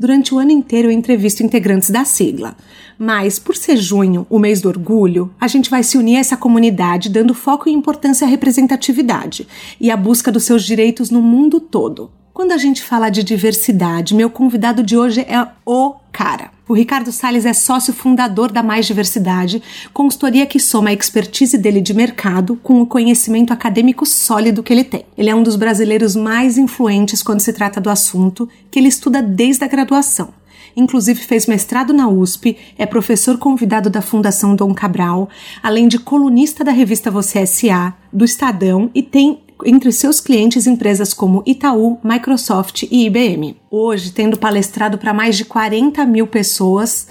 [0.00, 2.56] Durante o ano inteiro eu entrevisto integrantes da sigla.
[2.98, 6.38] Mas, por ser junho, o mês do orgulho, a gente vai se unir a essa
[6.38, 9.46] comunidade dando foco e importância à representatividade
[9.78, 12.10] e à busca dos seus direitos no mundo todo.
[12.32, 16.50] Quando a gente fala de diversidade, meu convidado de hoje é o cara.
[16.68, 19.60] O Ricardo Salles é sócio fundador da Mais Diversidade,
[19.92, 24.84] consultoria que soma a expertise dele de mercado com o conhecimento acadêmico sólido que ele
[24.84, 25.04] tem.
[25.18, 29.20] Ele é um dos brasileiros mais influentes quando se trata do assunto, que ele estuda
[29.20, 30.32] desde a graduação.
[30.76, 35.28] Inclusive fez mestrado na USP, é professor convidado da Fundação Dom Cabral,
[35.60, 41.12] além de colunista da revista Você S.A., do Estadão e tem entre seus clientes empresas
[41.12, 43.56] como Itaú, Microsoft e IBM.
[43.70, 47.06] Hoje, tendo palestrado para mais de 40 mil pessoas,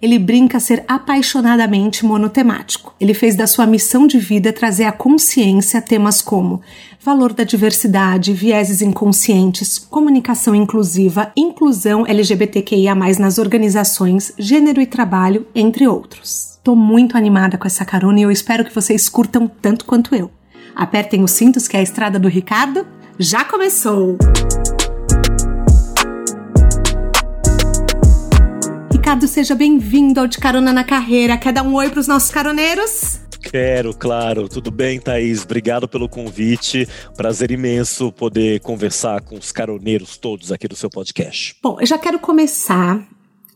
[0.00, 2.94] ele brinca ser apaixonadamente monotemático.
[2.98, 6.62] Ele fez da sua missão de vida trazer à consciência temas como
[7.02, 15.86] valor da diversidade, vieses inconscientes, comunicação inclusiva, inclusão LGBTQIA+, nas organizações, gênero e trabalho, entre
[15.86, 16.58] outros.
[16.62, 20.30] Tô muito animada com essa carona e eu espero que vocês curtam tanto quanto eu.
[20.74, 22.86] Apertem os cintos que a estrada do Ricardo
[23.18, 24.16] já começou!
[28.92, 31.36] Ricardo, seja bem-vindo ao De Carona na Carreira.
[31.36, 33.20] Quer dar um oi para os nossos caroneiros?
[33.40, 34.48] Quero, claro.
[34.48, 35.42] Tudo bem, Thaís?
[35.42, 36.86] Obrigado pelo convite.
[37.16, 41.56] Prazer imenso poder conversar com os caroneiros todos aqui do seu podcast.
[41.62, 43.04] Bom, eu já quero começar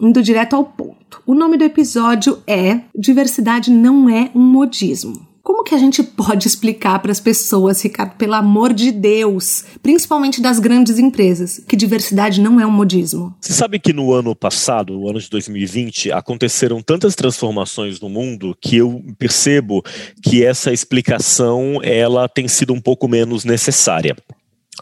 [0.00, 1.22] indo direto ao ponto.
[1.26, 5.33] O nome do episódio é Diversidade não é um modismo.
[5.64, 10.42] Como que a gente pode explicar para as pessoas, Ricardo, pelo amor de Deus, principalmente
[10.42, 13.34] das grandes empresas, que diversidade não é um modismo?
[13.40, 18.54] Você sabe que no ano passado, no ano de 2020, aconteceram tantas transformações no mundo
[18.60, 19.82] que eu percebo
[20.22, 24.14] que essa explicação ela tem sido um pouco menos necessária.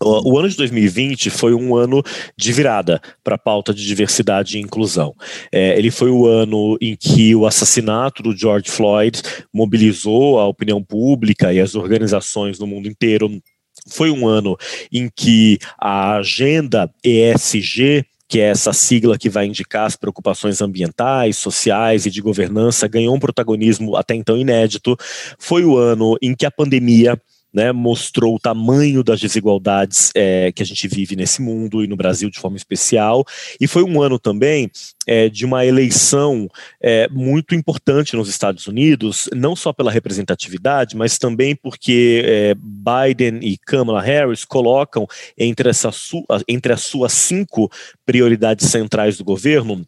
[0.00, 2.02] O ano de 2020 foi um ano
[2.36, 5.14] de virada para a pauta de diversidade e inclusão.
[5.52, 9.20] É, ele foi o ano em que o assassinato do George Floyd
[9.52, 13.28] mobilizou a opinião pública e as organizações no mundo inteiro.
[13.88, 14.56] Foi um ano
[14.90, 21.36] em que a agenda ESG que é essa sigla que vai indicar as preocupações ambientais,
[21.36, 24.96] sociais e de governança, ganhou um protagonismo até então inédito.
[25.38, 27.20] Foi o ano em que a pandemia
[27.52, 31.96] né, mostrou o tamanho das desigualdades é, que a gente vive nesse mundo e no
[31.96, 33.24] Brasil de forma especial.
[33.60, 34.70] E foi um ano também
[35.06, 36.48] é, de uma eleição
[36.80, 43.40] é, muito importante nos Estados Unidos, não só pela representatividade, mas também porque é, Biden
[43.42, 45.90] e Kamala Harris colocam entre, essa
[46.48, 47.70] entre as suas cinco
[48.06, 49.84] prioridades centrais do governo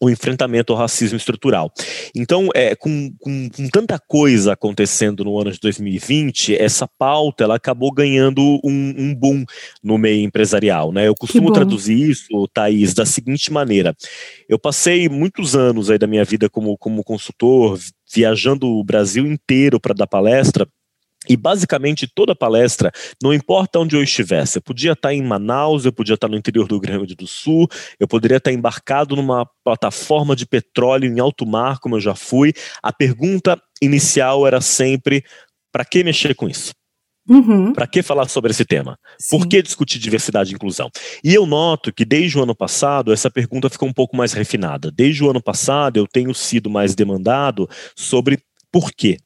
[0.00, 1.72] o enfrentamento ao racismo estrutural.
[2.14, 7.56] Então, é, com, com, com, tanta coisa acontecendo no ano de 2020, essa pauta ela
[7.56, 9.44] acabou ganhando um, um boom
[9.82, 10.92] no meio empresarial.
[10.92, 11.08] Né?
[11.08, 13.94] Eu costumo traduzir isso, Thaís, da seguinte maneira.
[14.48, 17.78] Eu passei muitos anos aí da minha vida como, como consultor,
[18.12, 20.66] viajando o Brasil inteiro para dar palestra,
[21.28, 22.90] e basicamente toda palestra,
[23.22, 26.66] não importa onde eu estivesse, eu podia estar em Manaus, eu podia estar no interior
[26.66, 27.68] do Rio Grande do Sul,
[27.98, 32.52] eu poderia estar embarcado numa plataforma de petróleo em alto mar, como eu já fui.
[32.82, 35.24] A pergunta inicial era sempre:
[35.72, 36.72] para que mexer com isso?
[37.28, 37.74] Uhum.
[37.74, 38.98] Para que falar sobre esse tema?
[39.20, 39.36] Sim.
[39.36, 40.90] Por que discutir diversidade e inclusão?
[41.22, 44.90] E eu noto que desde o ano passado essa pergunta ficou um pouco mais refinada.
[44.90, 48.38] Desde o ano passado eu tenho sido mais demandado sobre
[48.72, 49.18] por quê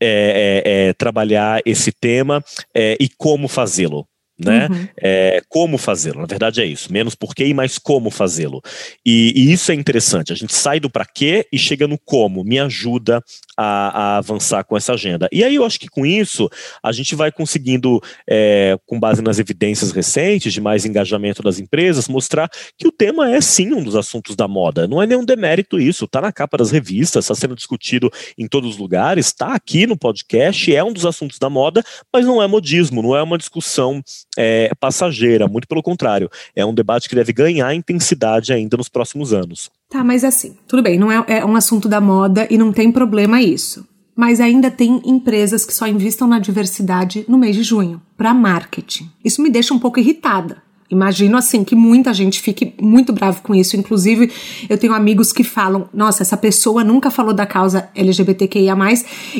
[0.00, 4.06] é, é, é, trabalhar esse tema é, e como fazê-lo
[4.38, 4.68] né?
[4.70, 4.88] Uhum.
[5.00, 6.20] É, como fazê-lo?
[6.20, 8.62] Na verdade é isso, menos porquê e mais como fazê-lo.
[9.04, 10.32] E, e, isso é interessante.
[10.32, 12.44] A gente sai do para quê e chega no como.
[12.44, 13.22] Me ajuda
[13.56, 15.28] a, a, avançar com essa agenda.
[15.32, 16.48] E aí eu acho que com isso
[16.82, 22.08] a gente vai conseguindo, é, com base nas evidências recentes de mais engajamento das empresas,
[22.08, 24.86] mostrar que o tema é sim um dos assuntos da moda.
[24.86, 26.04] Não é nenhum demérito isso.
[26.04, 29.96] Está na capa das revistas, está sendo discutido em todos os lugares, está aqui no
[29.96, 31.82] podcast, é um dos assuntos da moda,
[32.12, 34.02] mas não é modismo, não é uma discussão
[34.36, 39.32] é, passageira, muito pelo contrário, é um debate que deve ganhar intensidade ainda nos próximos
[39.32, 39.70] anos.
[39.88, 42.90] Tá, mas assim, tudo bem, não é, é um assunto da moda e não tem
[42.90, 43.86] problema isso.
[44.14, 49.10] Mas ainda tem empresas que só investam na diversidade no mês de junho, para marketing.
[49.22, 50.62] Isso me deixa um pouco irritada.
[50.88, 53.76] Imagino assim que muita gente fique muito bravo com isso.
[53.76, 54.32] Inclusive,
[54.68, 58.76] eu tenho amigos que falam: nossa, essa pessoa nunca falou da causa LGBTQIA,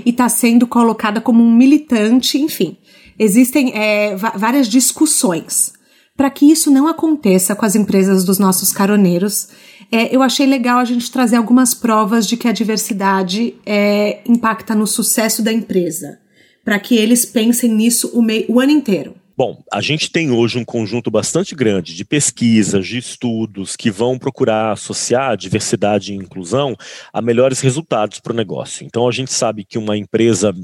[0.04, 2.76] e está sendo colocada como um militante, enfim.
[3.18, 5.72] Existem é, várias discussões.
[6.16, 9.48] Para que isso não aconteça com as empresas dos nossos caroneiros,
[9.92, 14.74] é, eu achei legal a gente trazer algumas provas de que a diversidade é, impacta
[14.74, 16.18] no sucesso da empresa,
[16.64, 19.14] para que eles pensem nisso o, o ano inteiro.
[19.36, 24.18] Bom, a gente tem hoje um conjunto bastante grande de pesquisas, de estudos que vão
[24.18, 26.74] procurar associar diversidade e inclusão
[27.12, 28.86] a melhores resultados para o negócio.
[28.86, 30.54] Então, a gente sabe que uma empresa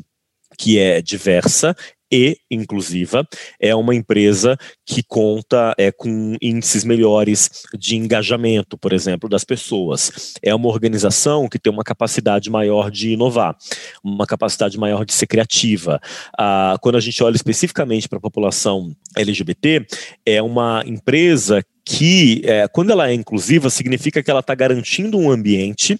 [0.57, 1.77] que é diversa
[2.13, 3.27] e inclusiva,
[3.59, 7.49] é uma empresa que conta é, com índices melhores
[7.79, 10.35] de engajamento, por exemplo, das pessoas.
[10.43, 13.57] É uma organização que tem uma capacidade maior de inovar,
[14.05, 15.99] uma capacidade maior de ser criativa.
[16.39, 19.87] Ah, quando a gente olha especificamente para a população LGBT,
[20.27, 25.31] é uma empresa que, é, quando ela é inclusiva, significa que ela está garantindo um
[25.31, 25.99] ambiente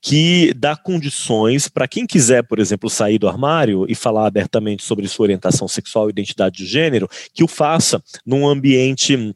[0.00, 5.08] que dá condições para quem quiser, por exemplo, sair do armário e falar abertamente sobre
[5.08, 9.34] sua orientação sexual e identidade de gênero, que o faça num ambiente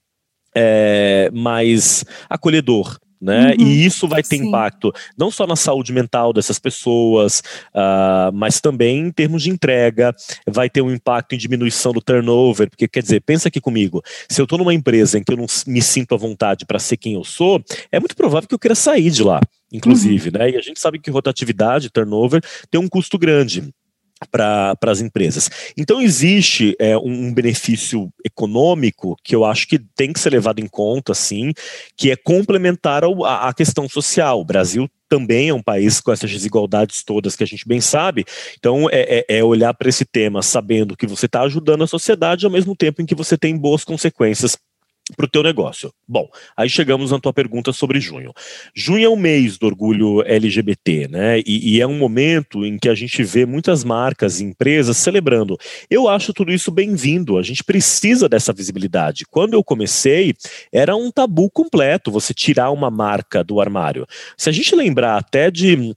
[0.55, 3.55] é, mais acolhedor, né?
[3.59, 4.49] Uhum, e isso vai ter sim.
[4.49, 7.41] impacto não só na saúde mental dessas pessoas,
[7.73, 10.13] uh, mas também em termos de entrega,
[10.47, 14.41] vai ter um impacto em diminuição do turnover, porque quer dizer, pensa aqui comigo, se
[14.41, 17.15] eu estou numa empresa em que eu não me sinto à vontade para ser quem
[17.15, 19.41] eu sou, é muito provável que eu queira sair de lá
[19.75, 20.39] inclusive, uhum.
[20.39, 20.51] né?
[20.51, 23.73] E a gente sabe que rotatividade, turnover, tem um custo grande
[24.31, 25.51] para as empresas.
[25.77, 30.67] Então existe é, um benefício econômico que eu acho que tem que ser levado em
[30.67, 31.53] conta, sim,
[31.97, 34.41] que é complementar a questão social.
[34.41, 38.25] O Brasil também é um país com essas desigualdades todas que a gente bem sabe.
[38.59, 42.47] Então, é, é, é olhar para esse tema sabendo que você está ajudando a sociedade
[42.47, 44.57] ao mesmo tempo em que você tem boas consequências
[45.17, 45.93] para o teu negócio.
[46.07, 48.33] Bom, aí chegamos na tua pergunta sobre junho.
[48.75, 51.41] Junho é o mês do orgulho LGBT, né?
[51.41, 55.59] E, e, é um momento em que a gente vê muitas marcas e empresas celebrando.
[55.91, 57.37] Eu acho tudo isso bem-vindo.
[57.37, 59.25] A gente precisa dessa visibilidade.
[59.29, 60.35] Quando eu comecei,
[60.73, 64.07] era um tabu completo você tirar uma marca do armário.
[64.37, 65.95] Se a gente lembrar até de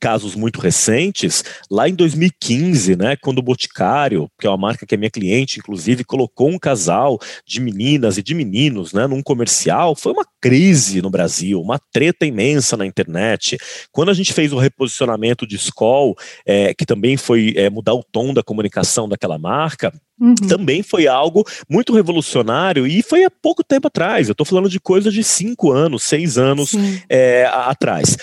[0.00, 4.94] casos muito recentes, lá em 2015, né, quando o Boticário, que é uma marca que
[4.94, 9.94] é minha cliente, inclusive, colocou um casal de meninas e de meninos, né, num comercial,
[9.94, 13.56] foi uma crise no Brasil, uma treta imensa na internet.
[13.90, 18.04] Quando a gente fez o reposicionamento de Skoll, é, que também foi é, mudar o
[18.04, 20.34] tom da comunicação daquela marca, Uhum.
[20.34, 24.26] Também foi algo muito revolucionário e foi há pouco tempo atrás.
[24.26, 26.72] Eu estou falando de coisa de cinco anos, seis anos
[27.08, 28.16] é, atrás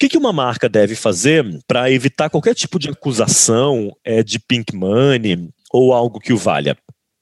[0.00, 4.74] que, que uma marca deve fazer para evitar qualquer tipo de acusação é, de pink
[4.74, 6.74] money ou algo que o valha?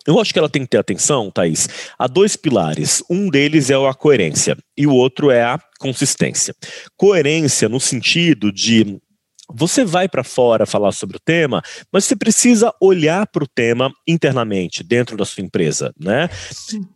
[0.06, 3.02] Eu acho que ela tem que ter atenção, Thaís, a dois pilares.
[3.10, 6.54] Um deles é a coerência e o outro é a consistência.
[6.96, 9.00] Coerência no sentido de
[9.50, 11.62] você vai para fora falar sobre o tema,
[11.93, 16.29] mas você precisa olhar para o tema internamente, dentro da sua empresa, né?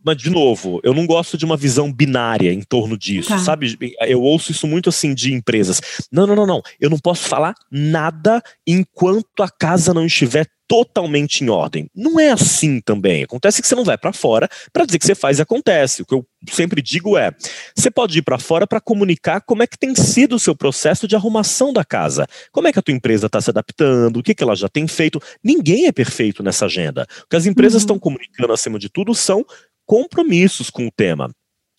[0.05, 3.39] Mas, de novo, eu não gosto de uma visão binária em torno disso, tá.
[3.39, 3.77] sabe?
[4.07, 5.81] Eu ouço isso muito assim de empresas.
[6.11, 6.63] Não, não, não, não.
[6.81, 11.89] Eu não posso falar nada enquanto a casa não estiver totalmente em ordem.
[11.95, 13.23] Não é assim também.
[13.23, 16.03] Acontece que você não vai para fora para dizer que você faz e acontece.
[16.03, 17.33] O que eu sempre digo é:
[17.75, 21.07] você pode ir para fora para comunicar como é que tem sido o seu processo
[21.07, 22.27] de arrumação da casa.
[22.51, 24.87] Como é que a tua empresa está se adaptando, o que, que ela já tem
[24.87, 25.21] feito.
[25.43, 27.07] Ninguém é perfeito nessa agenda.
[27.25, 28.01] O que as empresas estão uhum.
[28.01, 29.45] comunicando acima de tudo são
[29.87, 31.31] compromissos com o tema.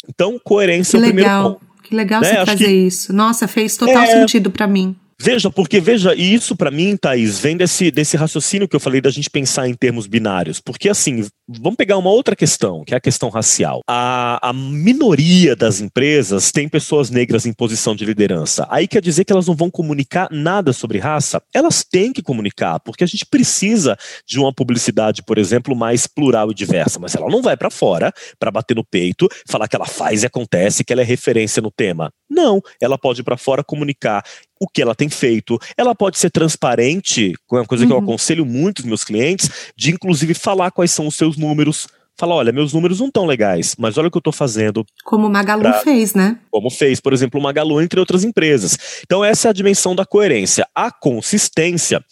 [0.08, 1.42] Então, coerência que é o legal.
[1.42, 1.74] primeiro ponto.
[1.84, 2.30] Que legal né?
[2.30, 2.72] você fazer que...
[2.72, 3.14] isso.
[3.14, 4.08] Nossa, fez total é...
[4.08, 4.96] sentido para mim.
[5.20, 9.02] Veja, porque veja, e isso para mim, Thaís, vem desse, desse raciocínio que eu falei
[9.02, 10.60] da gente pensar em termos binários.
[10.60, 13.82] Porque assim, vamos pegar uma outra questão, que é a questão racial.
[13.88, 18.68] A, a minoria das empresas tem pessoas negras em posição de liderança.
[18.70, 21.42] Aí quer dizer que elas não vão comunicar nada sobre raça?
[21.54, 26.52] Elas têm que comunicar, porque a gente precisa de uma publicidade, por exemplo, mais plural
[26.52, 27.00] e diversa.
[27.00, 30.26] Mas ela não vai para fora para bater no peito, falar que ela faz e
[30.26, 32.12] acontece, que ela é referência no tema.
[32.30, 34.24] Não, ela pode ir para fora comunicar
[34.64, 35.60] o que ela tem feito.
[35.78, 37.90] Ela pode ser transparente, com uma coisa uhum.
[37.90, 38.04] que eu uhum.
[38.04, 41.88] aconselho muito os meus clientes, de inclusive falar quais são os seus números.
[42.18, 44.86] Fala, olha, meus números não estão legais, mas olha o que eu estou fazendo.
[45.04, 45.74] Como o Magalu pra...
[45.82, 46.40] fez, né?
[46.50, 48.78] Como fez, por exemplo, o Magalu, entre outras empresas.
[49.04, 50.66] Então, essa é a dimensão da coerência.
[50.74, 52.04] A consistência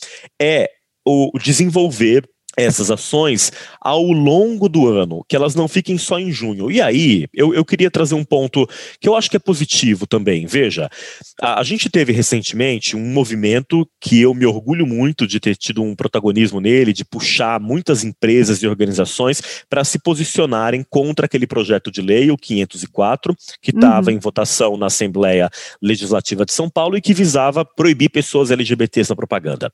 [0.42, 0.70] é
[1.06, 2.28] o desenvolver
[2.58, 6.70] essas ações ao longo do ano, que elas não fiquem só em junho.
[6.70, 8.68] E aí, eu, eu queria trazer um ponto
[9.00, 10.46] que eu acho que é positivo também.
[10.46, 10.90] Veja,
[11.42, 15.82] a, a, gente teve recentemente um movimento que eu me orgulho muito de ter tido
[15.82, 21.90] um protagonismo nele, de puxar muitas empresas e organizações para se posicionarem contra aquele projeto
[21.90, 24.18] de lei, o 504, que estava uhum.
[24.18, 25.50] em votação na Assembleia
[25.82, 29.72] Legislativa de São Paulo e que visava proibir pessoas LGBTs na propaganda.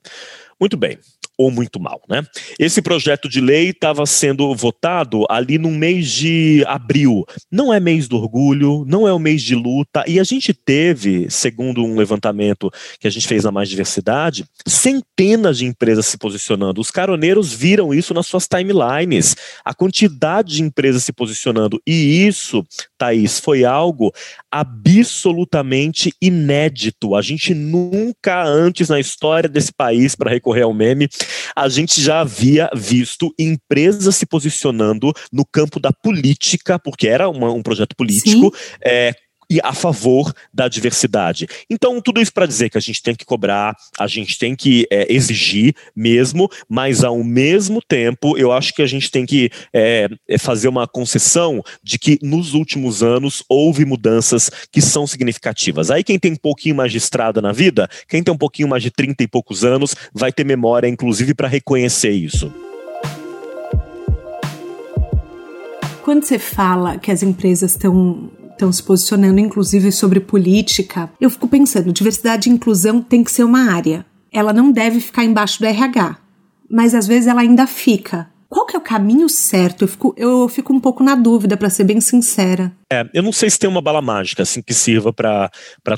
[0.59, 0.97] Muito bem,
[1.37, 2.25] ou muito mal, né?
[2.57, 7.25] Esse projeto de lei estava sendo votado ali no mês de abril.
[7.51, 11.29] Não é mês do orgulho, não é o mês de luta, e a gente teve,
[11.29, 16.81] segundo um levantamento que a gente fez na Mais Diversidade, centenas de empresas se posicionando.
[16.81, 22.65] Os caroneiros viram isso nas suas timelines, a quantidade de empresas se posicionando, e isso,
[22.97, 24.11] Thaís, foi algo
[24.51, 27.15] absolutamente inédito.
[27.15, 31.07] A gente nunca antes na história desse país, para recorrer ao meme,
[31.55, 37.51] a gente já havia visto empresas se posicionando no campo da política, porque era uma,
[37.51, 38.53] um projeto político,
[38.83, 39.13] é,
[39.49, 41.47] e a favor da diversidade.
[41.69, 44.85] Então, tudo isso para dizer que a gente tem que cobrar, a gente tem que
[44.91, 50.09] é, exigir mesmo, mas ao mesmo tempo, eu acho que a gente tem que é,
[50.27, 55.89] é, fazer uma concessão de que nos últimos anos houve mudanças que são significativas.
[55.89, 58.83] Aí, quem tem um pouquinho mais de estrada na vida, quem tem um pouquinho mais
[58.83, 62.53] de 30 e poucos anos, vai ter memória, inclusive, para reconhecer isso.
[66.03, 71.47] Quando você fala que as empresas estão estão se posicionando, inclusive, sobre política, eu fico
[71.47, 74.05] pensando: diversidade e inclusão tem que ser uma área.
[74.31, 76.17] Ela não deve ficar embaixo do RH.
[76.69, 78.29] Mas às vezes ela ainda fica.
[78.49, 79.83] Qual que é o caminho certo?
[79.83, 82.71] Eu fico, eu fico um pouco na dúvida, para ser bem sincera.
[82.91, 85.51] É, eu não sei se tem uma bala mágica assim que sirva para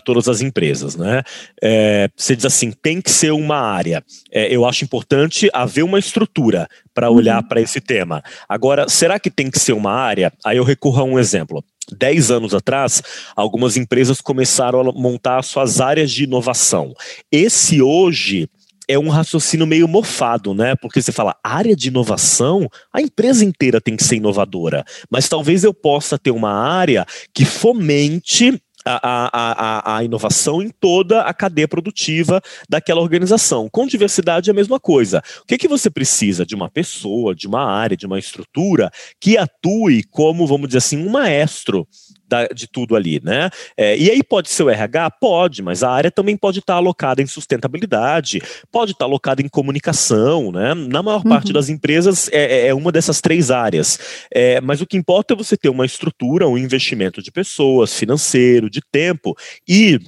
[0.04, 1.22] todas as empresas, né?
[1.62, 4.04] É, você diz assim, tem que ser uma área.
[4.32, 7.48] É, eu acho importante haver uma estrutura para olhar uhum.
[7.48, 8.24] para esse tema.
[8.48, 10.34] Agora, será que tem que ser uma área?
[10.44, 11.64] Aí eu recorro a um exemplo.
[11.98, 13.02] Dez anos atrás,
[13.36, 16.94] algumas empresas começaram a montar suas áreas de inovação.
[17.32, 18.50] Esse hoje
[18.90, 20.76] é um raciocínio meio mofado, né?
[20.76, 24.84] Porque você fala, área de inovação, a empresa inteira tem que ser inovadora.
[25.12, 31.22] Mas talvez eu possa ter uma área que fomente a, a, a, inovação em toda
[31.22, 33.70] a cadeia produtiva daquela organização.
[33.70, 35.22] Com diversidade é a mesma coisa.
[35.42, 36.46] O que, que você precisa?
[36.46, 40.98] De uma pessoa, de uma área, de uma estrutura que atue como, vamos dizer assim,
[40.98, 41.88] um maestro
[42.30, 43.50] da, de tudo ali, né?
[43.76, 45.12] É, e aí pode ser o RH?
[45.12, 50.52] Pode, mas a área também pode estar alocada em sustentabilidade, pode estar alocada em comunicação,
[50.52, 50.74] né?
[50.74, 51.30] Na maior uhum.
[51.30, 54.00] parte das empresas é, é, é, uma dessas três áreas.
[54.32, 58.70] É, mas o que importa é você ter uma estrutura, um investimento de pessoas, financeiro,
[58.70, 59.36] de tempo
[59.68, 60.00] e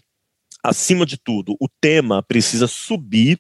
[0.63, 3.40] acima de tudo, o tema precisa subir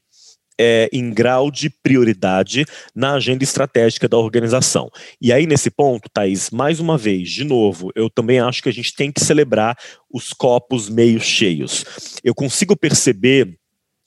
[0.63, 4.91] é, em grau de prioridade na agenda estratégica da organização.
[5.19, 8.73] E aí, nesse ponto, Thaís, mais uma vez, de novo, eu também acho que a
[8.73, 9.75] gente tem que celebrar
[10.13, 11.83] os copos meio cheios.
[12.23, 13.57] Eu consigo perceber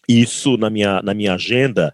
[0.08, 1.92] isso na minha, na minha agenda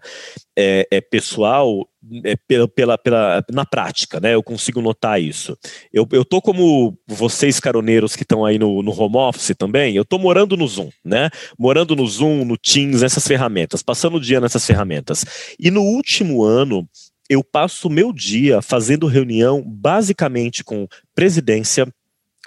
[0.57, 1.87] é, é pessoal
[2.23, 4.33] é, pela, pela, pela, na prática, né?
[4.33, 5.57] Eu consigo notar isso.
[5.93, 10.03] Eu, eu tô como vocês caroneiros que estão aí no, no home office também, eu
[10.03, 11.29] tô morando no Zoom, né?
[11.57, 15.25] Morando no Zoom, no Teams, nessas ferramentas, passando o dia nessas ferramentas.
[15.59, 16.87] E no último ano,
[17.29, 21.87] eu passo o meu dia fazendo reunião basicamente com presidência,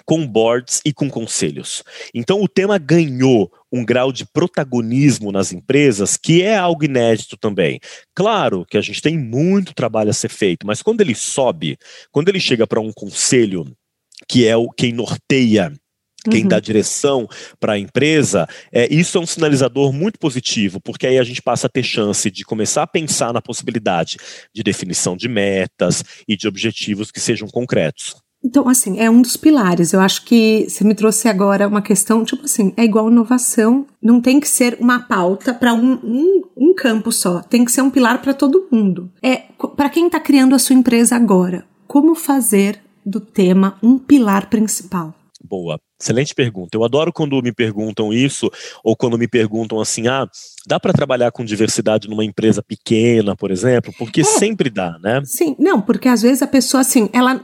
[0.05, 1.83] com boards e com conselhos.
[2.13, 7.79] Então o tema ganhou um grau de protagonismo nas empresas que é algo inédito também.
[8.15, 11.77] Claro que a gente tem muito trabalho a ser feito, mas quando ele sobe,
[12.11, 13.65] quando ele chega para um conselho
[14.27, 15.73] que é o quem norteia
[16.29, 16.47] quem uhum.
[16.47, 17.27] dá direção
[17.59, 21.67] para a empresa, é, isso é um sinalizador muito positivo, porque aí a gente passa
[21.67, 24.17] a ter chance de começar a pensar na possibilidade
[24.53, 28.15] de definição de metas e de objetivos que sejam concretos.
[28.45, 29.91] Então, assim, é um dos pilares.
[29.91, 34.21] Eu acho que você me trouxe agora uma questão, tipo assim, é igual inovação, não
[34.21, 37.89] tem que ser uma pauta para um, um, um, campo só, tem que ser um
[37.89, 39.11] pilar para todo mundo.
[39.23, 44.47] É para quem está criando a sua empresa agora, como fazer do tema um pilar
[44.47, 45.15] principal?
[45.43, 45.79] Boa.
[45.99, 46.77] Excelente pergunta.
[46.77, 48.51] Eu adoro quando me perguntam isso,
[48.83, 50.27] ou quando me perguntam assim: ah,
[50.67, 53.93] dá para trabalhar com diversidade numa empresa pequena, por exemplo?
[53.97, 54.23] Porque é.
[54.23, 55.21] sempre dá, né?
[55.23, 57.41] Sim, não, porque às vezes a pessoa, assim, ela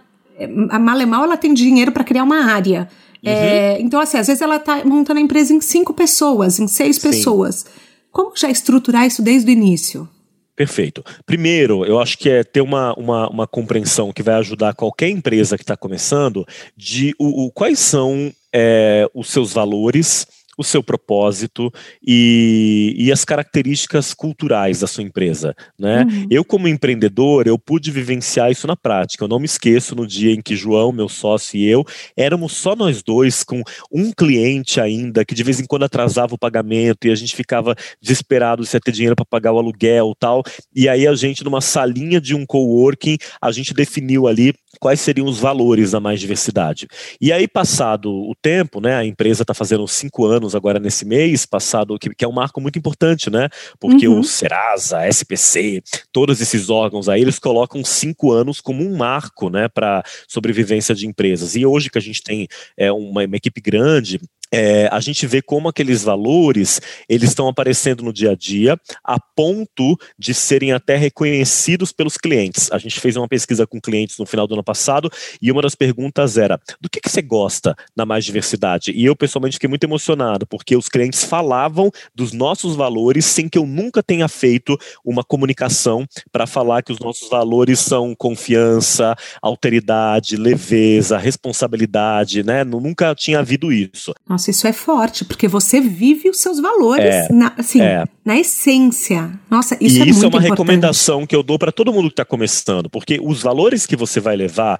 [0.69, 2.87] a Malemal ela tem dinheiro para criar uma área.
[3.23, 3.31] Uhum.
[3.31, 6.97] É, então, assim, às vezes ela está montando a empresa em cinco pessoas, em seis
[6.97, 7.09] Sim.
[7.09, 7.65] pessoas.
[8.11, 10.09] Como já estruturar isso desde o início?
[10.55, 11.03] Perfeito.
[11.25, 15.57] Primeiro, eu acho que é ter uma, uma, uma compreensão que vai ajudar qualquer empresa
[15.57, 16.45] que está começando
[16.75, 20.27] de o, o, quais são é, os seus valores,
[20.57, 21.71] o seu propósito
[22.05, 26.03] e, e as características culturais da sua empresa, né?
[26.03, 26.27] Uhum.
[26.29, 29.23] Eu como empreendedor, eu pude vivenciar isso na prática.
[29.23, 32.75] Eu não me esqueço no dia em que João, meu sócio e eu éramos só
[32.75, 37.11] nós dois com um cliente ainda que de vez em quando atrasava o pagamento e
[37.11, 40.43] a gente ficava desesperado se ia ter dinheiro para pagar o aluguel, tal.
[40.75, 45.27] E aí a gente numa salinha de um coworking, a gente definiu ali quais seriam
[45.27, 46.87] os valores da mais diversidade.
[47.19, 51.45] E aí, passado o tempo, né, a empresa está fazendo cinco anos agora nesse mês,
[51.45, 53.49] passado, que, que, é um marco muito importante, né?
[53.79, 54.19] Porque uhum.
[54.19, 59.67] o Serasa, SPC, todos esses órgãos aí, eles colocam cinco anos como um marco, né,
[59.67, 61.55] para sobrevivência de empresas.
[61.55, 62.47] E hoje que a gente tem
[62.77, 64.19] é, uma, uma equipe grande,
[64.51, 69.19] é, a gente vê como aqueles valores eles estão aparecendo no dia a dia a
[69.19, 72.69] ponto de serem até reconhecidos pelos clientes.
[72.71, 75.09] A gente fez uma pesquisa com clientes no final do ano passado
[75.41, 78.91] e uma das perguntas era do que, que você gosta na mais diversidade?
[78.91, 83.57] E eu pessoalmente fiquei muito emocionado porque os clientes falavam dos nossos valores sem que
[83.57, 90.35] eu nunca tenha feito uma comunicação para falar que os nossos valores são confiança, alteridade,
[90.35, 92.63] leveza, responsabilidade, né?
[92.63, 94.13] Nunca tinha havido isso.
[94.27, 98.05] Nossa nossa, isso é forte, porque você vive os seus valores, é, na, assim, é.
[98.25, 99.39] na essência.
[99.49, 100.49] Nossa, isso e é isso muito é uma importante.
[100.49, 104.19] recomendação que eu dou para todo mundo que está começando, porque os valores que você
[104.19, 104.79] vai levar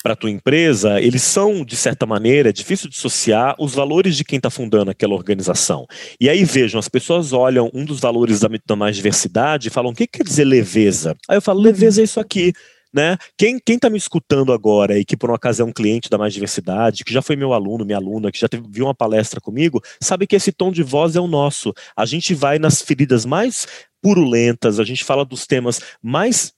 [0.00, 4.16] para a tua empresa, eles são, de certa maneira, é difícil de associar os valores
[4.16, 5.86] de quem está fundando aquela organização.
[6.20, 9.90] E aí vejam, as pessoas olham um dos valores da, da mais diversidade e falam,
[9.90, 11.16] o que quer dizer leveza?
[11.28, 12.52] Aí eu falo, leveza é isso aqui
[12.92, 13.16] né?
[13.36, 16.32] Quem está me escutando agora e que por um acaso é um cliente da Mais
[16.34, 19.80] Diversidade, que já foi meu aluno, minha aluna, que já teve, viu uma palestra comigo,
[20.02, 21.72] sabe que esse tom de voz é o nosso.
[21.96, 23.66] A gente vai nas feridas mais
[24.02, 26.52] purulentas, a gente fala dos temas mais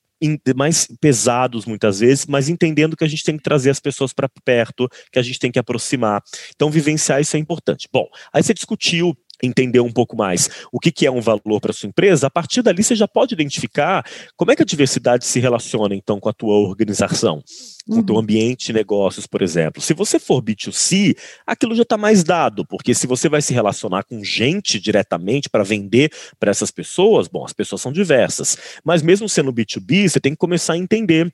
[0.54, 4.28] mais pesados muitas vezes, mas entendendo que a gente tem que trazer as pessoas para
[4.44, 6.22] perto, que a gente tem que aproximar.
[6.54, 7.88] Então, vivenciar isso é importante.
[7.92, 11.72] Bom, aí você discutiu entender um pouco mais o que, que é um valor para
[11.72, 14.04] sua empresa, a partir dali você já pode identificar
[14.36, 17.42] como é que a diversidade se relaciona então com a tua organização,
[17.88, 18.20] com o teu uhum.
[18.20, 19.82] ambiente de negócios, por exemplo.
[19.82, 24.04] Se você for B2C, aquilo já está mais dado, porque se você vai se relacionar
[24.04, 29.28] com gente diretamente para vender para essas pessoas, bom, as pessoas são diversas, mas mesmo
[29.28, 31.32] sendo B2B, você tem que começar a entender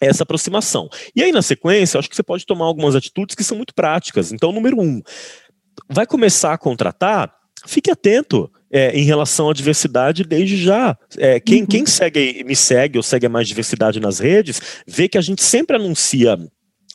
[0.00, 0.88] essa aproximação.
[1.14, 4.30] E aí, na sequência, acho que você pode tomar algumas atitudes que são muito práticas.
[4.30, 5.00] Então, número um,
[5.88, 7.32] vai começar a contratar
[7.66, 10.96] fique atento é, em relação à diversidade desde já.
[11.16, 11.66] É, quem, uhum.
[11.66, 15.76] quem segue, me segue ou segue mais diversidade nas redes, vê que a gente sempre
[15.76, 16.38] anuncia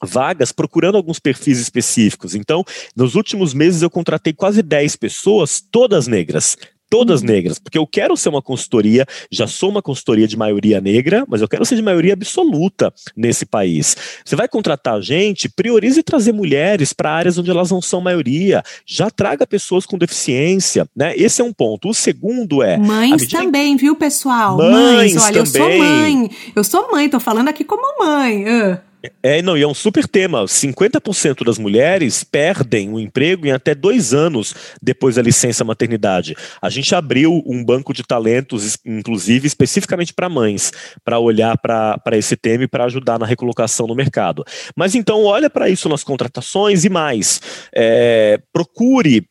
[0.04, 2.34] vagas procurando alguns perfis específicos.
[2.34, 2.64] Então,
[2.96, 6.58] nos últimos meses eu contratei quase 10 pessoas, todas negras
[6.92, 11.24] todas negras, porque eu quero ser uma consultoria, já sou uma consultoria de maioria negra,
[11.26, 13.96] mas eu quero ser de maioria absoluta nesse país.
[14.26, 19.10] Você vai contratar gente, priorize trazer mulheres para áreas onde elas não são maioria, já
[19.10, 21.14] traga pessoas com deficiência, né?
[21.16, 21.88] Esse é um ponto.
[21.88, 24.58] O segundo é mães também, viu, pessoal?
[24.58, 25.46] Mães, mães olha, também.
[25.46, 28.44] eu sou mãe, eu sou mãe, tô falando aqui como mãe.
[28.44, 28.91] Uh.
[29.24, 30.44] É, não, e é um super tema.
[30.44, 36.36] 50% das mulheres perdem o emprego em até dois anos depois da licença maternidade.
[36.62, 40.72] A gente abriu um banco de talentos, inclusive, especificamente para mães,
[41.04, 44.44] para olhar para esse tema e para ajudar na recolocação no mercado.
[44.76, 47.42] Mas então, olha para isso nas contratações e mais.
[47.74, 49.28] É, procure,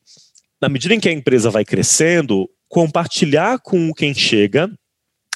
[0.61, 4.71] na medida em que a empresa vai crescendo, compartilhar com quem chega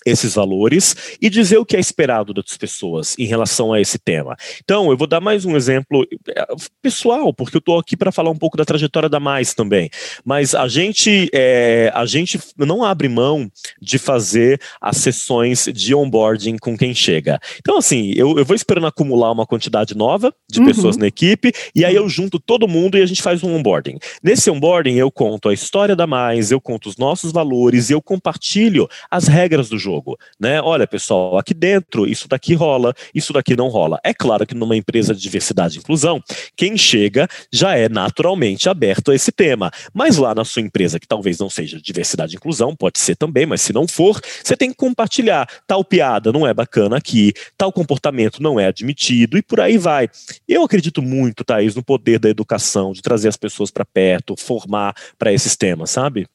[0.05, 4.37] esses valores e dizer o que é esperado das pessoas em relação a esse tema.
[4.62, 6.47] Então, eu vou dar mais um exemplo é,
[6.83, 9.88] pessoal, porque eu estou aqui para falar um pouco da trajetória da Mais também.
[10.25, 16.57] Mas a gente, é, a gente não abre mão de fazer as sessões de onboarding
[16.59, 17.40] com quem chega.
[17.59, 20.67] Então, assim, eu, eu vou esperando acumular uma quantidade nova de uhum.
[20.67, 23.99] pessoas na equipe e aí eu junto todo mundo e a gente faz um onboarding.
[24.23, 28.03] Nesse onboarding, eu conto a história da Mais, eu conto os nossos valores e eu
[28.03, 30.61] compartilho as regras do jogo jogo, né?
[30.61, 33.99] Olha, pessoal, aqui dentro isso daqui rola, isso daqui não rola.
[34.03, 36.21] É claro que numa empresa de diversidade e inclusão,
[36.57, 39.71] quem chega já é naturalmente aberto a esse tema.
[39.93, 43.47] Mas lá na sua empresa, que talvez não seja diversidade e inclusão, pode ser também,
[43.47, 45.49] mas se não for, você tem que compartilhar.
[45.67, 50.09] Tal piada não é bacana aqui, tal comportamento não é admitido e por aí vai.
[50.49, 54.95] Eu acredito muito, Thaís, no poder da educação, de trazer as pessoas para perto, formar
[55.19, 56.27] para esses temas, sabe?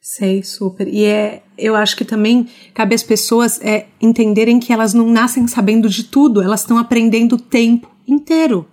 [0.00, 0.88] Sei, super.
[0.88, 5.46] E é, eu acho que também cabe às pessoas é, entenderem que elas não nascem
[5.46, 8.66] sabendo de tudo, elas estão aprendendo o tempo inteiro.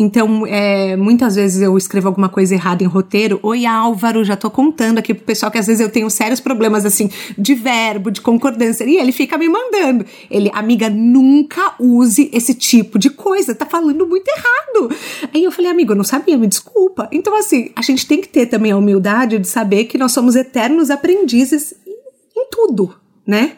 [0.00, 3.38] Então, é, muitas vezes eu escrevo alguma coisa errada em roteiro.
[3.42, 6.86] Oi, Álvaro, já tô contando aqui pro pessoal que às vezes eu tenho sérios problemas
[6.86, 8.82] assim de verbo, de concordância.
[8.84, 10.06] E ele fica me mandando.
[10.30, 14.96] Ele, amiga, nunca use esse tipo de coisa, tá falando muito errado.
[15.34, 17.06] Aí eu falei, amigo, eu não sabia, me desculpa.
[17.12, 20.34] Então, assim, a gente tem que ter também a humildade de saber que nós somos
[20.34, 22.94] eternos aprendizes em, em tudo,
[23.26, 23.52] né?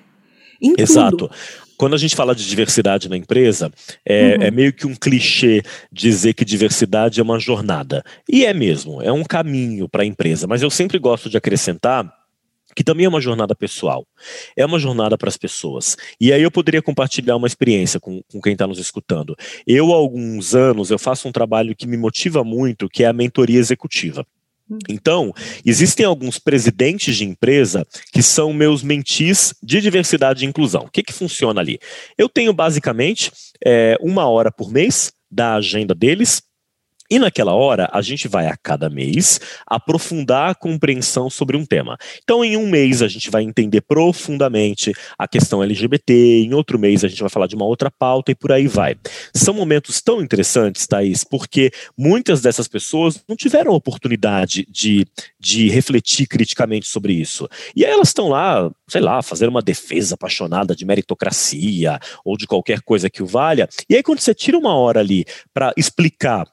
[0.60, 1.28] Em Exato.
[1.28, 1.30] Tudo
[1.82, 3.68] quando a gente fala de diversidade na empresa,
[4.06, 4.42] é, uhum.
[4.44, 8.04] é, meio que um clichê dizer que diversidade é uma jornada.
[8.30, 10.46] E é mesmo, é um caminho para a empresa.
[10.46, 12.08] Mas eu sempre gosto de acrescentar
[12.76, 14.06] que também é uma jornada pessoal,
[14.56, 15.96] é uma jornada para as pessoas.
[16.20, 19.34] E aí eu poderia compartilhar uma experiência com, com quem está nos escutando.
[19.66, 23.12] Eu, há alguns anos, eu faço um trabalho que me motiva muito, que é a
[23.12, 24.24] mentoria executiva.
[24.88, 25.32] Então,
[25.64, 30.84] existem alguns presidentes de empresa que são meus mentis de diversidade e inclusão.
[30.84, 31.78] O que, que funciona ali?
[32.16, 33.30] Eu tenho basicamente
[33.64, 36.42] é, uma hora por mês da agenda deles
[37.12, 41.98] e naquela hora, a gente vai a cada mês aprofundar a compreensão sobre um tema.
[42.22, 47.04] Então, em um mês, a gente vai entender profundamente a questão LGBT, em outro mês,
[47.04, 48.96] a gente vai falar de uma outra pauta e por aí vai.
[49.34, 55.06] São momentos tão interessantes, Thaís, porque muitas dessas pessoas não tiveram oportunidade de,
[55.38, 57.46] de refletir criticamente sobre isso.
[57.76, 62.46] E aí elas estão lá, sei lá, fazendo uma defesa apaixonada de meritocracia ou de
[62.46, 63.68] qualquer coisa que o valha.
[63.86, 66.46] E aí, quando você tira uma hora ali para explicar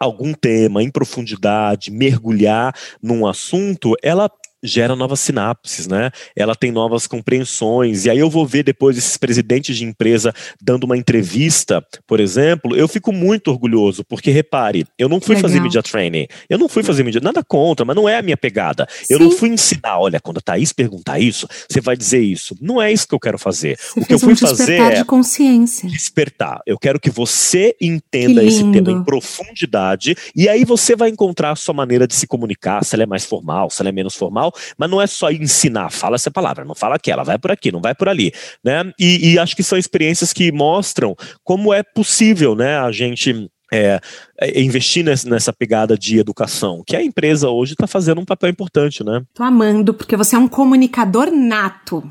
[0.00, 4.30] algum tema em profundidade, mergulhar num assunto, ela
[4.62, 6.10] gera novas sinapses, né?
[6.36, 8.04] Ela tem novas compreensões.
[8.04, 12.76] E aí eu vou ver depois esses presidentes de empresa dando uma entrevista, por exemplo,
[12.76, 15.48] eu fico muito orgulhoso, porque repare, eu não fui Legal.
[15.48, 18.36] fazer media training, eu não fui fazer media, nada contra, mas não é a minha
[18.36, 18.86] pegada.
[18.90, 19.14] Sim.
[19.14, 22.56] Eu não fui ensinar, olha, quando a Thaís perguntar isso, você vai dizer isso.
[22.60, 23.78] Não é isso que eu quero fazer.
[23.78, 25.88] Você o que eu fui um fazer é de consciência.
[25.88, 26.60] despertar.
[26.66, 31.52] Eu quero que você entenda que esse tema em profundidade e aí você vai encontrar
[31.52, 34.14] a sua maneira de se comunicar, se ela é mais formal, se ela é menos
[34.14, 37.72] formal, mas não é só ensinar, fala essa palavra, não fala aquela, vai por aqui,
[37.72, 38.32] não vai por ali,
[38.64, 38.92] né?
[38.98, 44.00] E, e acho que são experiências que mostram como é possível, né, a gente é,
[44.38, 49.04] é investir nessa pegada de educação, que a empresa hoje está fazendo um papel importante,
[49.04, 49.22] né?
[49.32, 52.02] Tô amando, porque você é um comunicador nato.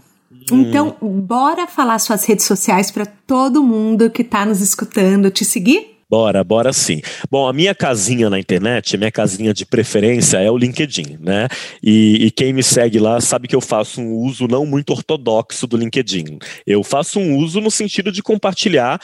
[0.52, 0.62] Hum.
[0.62, 5.98] Então, bora falar suas redes sociais para todo mundo que está nos escutando te seguir?
[6.10, 7.02] Bora, bora sim.
[7.30, 11.48] Bom, a minha casinha na internet, minha casinha de preferência é o LinkedIn, né?
[11.84, 15.67] E, e, quem me segue lá sabe que eu faço um uso não muito ortodoxo
[15.67, 16.39] do LinkedIn.
[16.65, 19.00] Eu faço um uso no sentido de compartilhar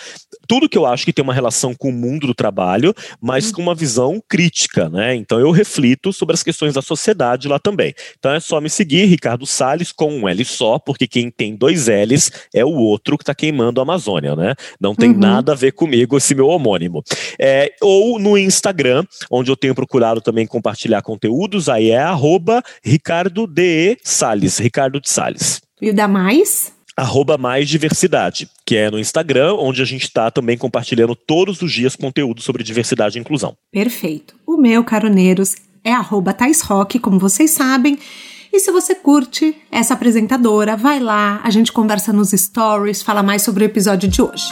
[0.47, 2.91] tudo que eu acho que tem uma relação com o mundo do trabalho,
[3.21, 5.13] mas com uma visão crítica, né?
[5.13, 7.93] Então eu reflito sobre as questões da sociedade lá também.
[8.17, 11.87] Então é só me seguir, Ricardo Salles, com um L só, porque quem tem dois
[11.87, 14.55] L's é o outro que está queimando a Amazônia, né?
[14.81, 15.19] Não tem uhum.
[15.19, 16.94] nada a ver comigo esse meu homônimo.
[17.39, 23.47] É, ou no Instagram, onde eu tenho procurado também compartilhar conteúdos, aí é arroba Ricardo
[23.47, 25.61] de Salles, Ricardo de Salles.
[25.81, 26.75] E o da mais?
[26.97, 31.71] arroba mais diversidade, que é no Instagram, onde a gente está também compartilhando todos os
[31.71, 33.55] dias conteúdo sobre diversidade e inclusão.
[33.71, 34.35] Perfeito.
[34.47, 37.99] O meu, caroneiros, é arroba Rock, como vocês sabem.
[38.51, 43.41] E se você curte essa apresentadora, vai lá, a gente conversa nos stories, fala mais
[43.41, 44.45] sobre o episódio de hoje.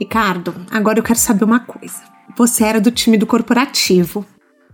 [0.00, 2.00] Ricardo, agora eu quero saber uma coisa.
[2.34, 4.24] Você era do time do corporativo.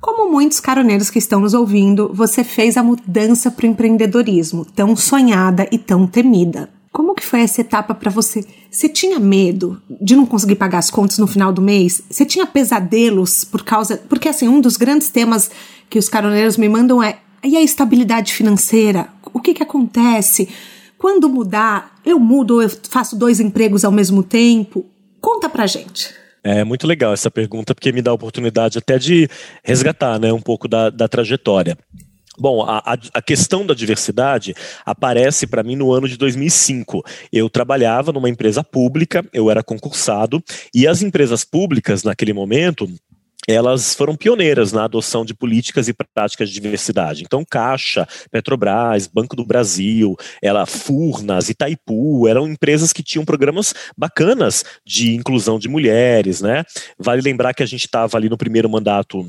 [0.01, 4.95] Como muitos caroneiros que estão nos ouvindo, você fez a mudança para o empreendedorismo, tão
[4.95, 6.71] sonhada e tão temida.
[6.93, 8.47] Como que foi essa etapa para você?
[8.71, 12.03] Você tinha medo de não conseguir pagar as contas no final do mês?
[12.09, 13.97] Você tinha pesadelos por causa.
[14.09, 15.51] Porque, assim, um dos grandes temas
[15.91, 19.09] que os caroneiros me mandam é: e a estabilidade financeira?
[19.35, 20.49] O que, que acontece?
[20.97, 24.87] Quando mudar, eu mudo eu faço dois empregos ao mesmo tempo?
[25.21, 26.15] Conta pra gente.
[26.43, 29.29] É muito legal essa pergunta, porque me dá a oportunidade até de
[29.65, 31.77] resgatar né, um pouco da, da trajetória.
[32.39, 37.03] Bom, a, a, questão da diversidade aparece para mim no ano de 2005.
[37.33, 40.43] Eu trabalhava numa empresa pública, eu era concursado,
[40.75, 42.89] e as empresas públicas, naquele momento,
[43.47, 47.23] elas foram pioneiras na adoção de políticas e práticas de diversidade.
[47.23, 54.65] Então, Caixa, Petrobras, Banco do Brasil, ela, Furnas, Itaipu, eram empresas que tinham programas bacanas
[54.85, 56.65] de inclusão de mulheres, né?
[56.99, 59.27] Vale lembrar que a gente estava ali no primeiro mandato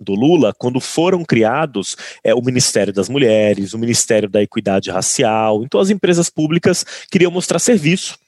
[0.00, 5.62] do Lula, quando foram criados é, o Ministério das Mulheres, o Ministério da Equidade Racial.
[5.62, 8.18] Então, as empresas públicas queriam mostrar serviço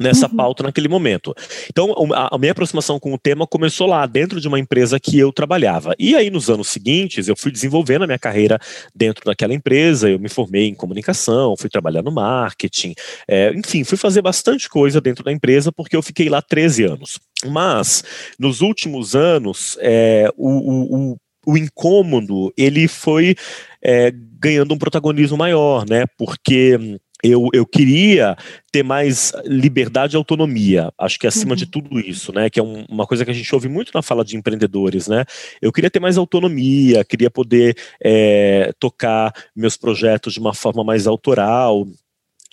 [0.00, 0.36] nessa uhum.
[0.36, 1.34] pauta naquele momento.
[1.68, 5.18] Então, a, a, minha aproximação com o tema começou lá, dentro de uma empresa que
[5.18, 5.94] eu trabalhava.
[5.98, 8.58] E aí, nos anos seguintes, eu fui desenvolvendo a minha carreira
[8.94, 12.94] dentro daquela empresa, eu me formei em comunicação, fui trabalhar no marketing,
[13.28, 17.20] é, enfim, fui fazer bastante coisa dentro da empresa, porque eu fiquei lá 13 anos.
[17.46, 18.02] Mas,
[18.38, 23.36] nos últimos anos, é, o, o, o incômodo ele foi
[23.82, 26.04] é, ganhando um protagonismo maior, né?
[26.18, 28.36] Porque eu, eu queria
[28.70, 31.56] ter mais liberdade e autonomia, acho que acima uhum.
[31.56, 34.02] de tudo isso, né, que é um, uma coisa que a gente ouve muito na
[34.02, 35.24] fala de empreendedores, né,
[35.62, 41.06] eu queria ter mais autonomia, queria poder é, tocar meus projetos de uma forma mais
[41.06, 41.88] autoral,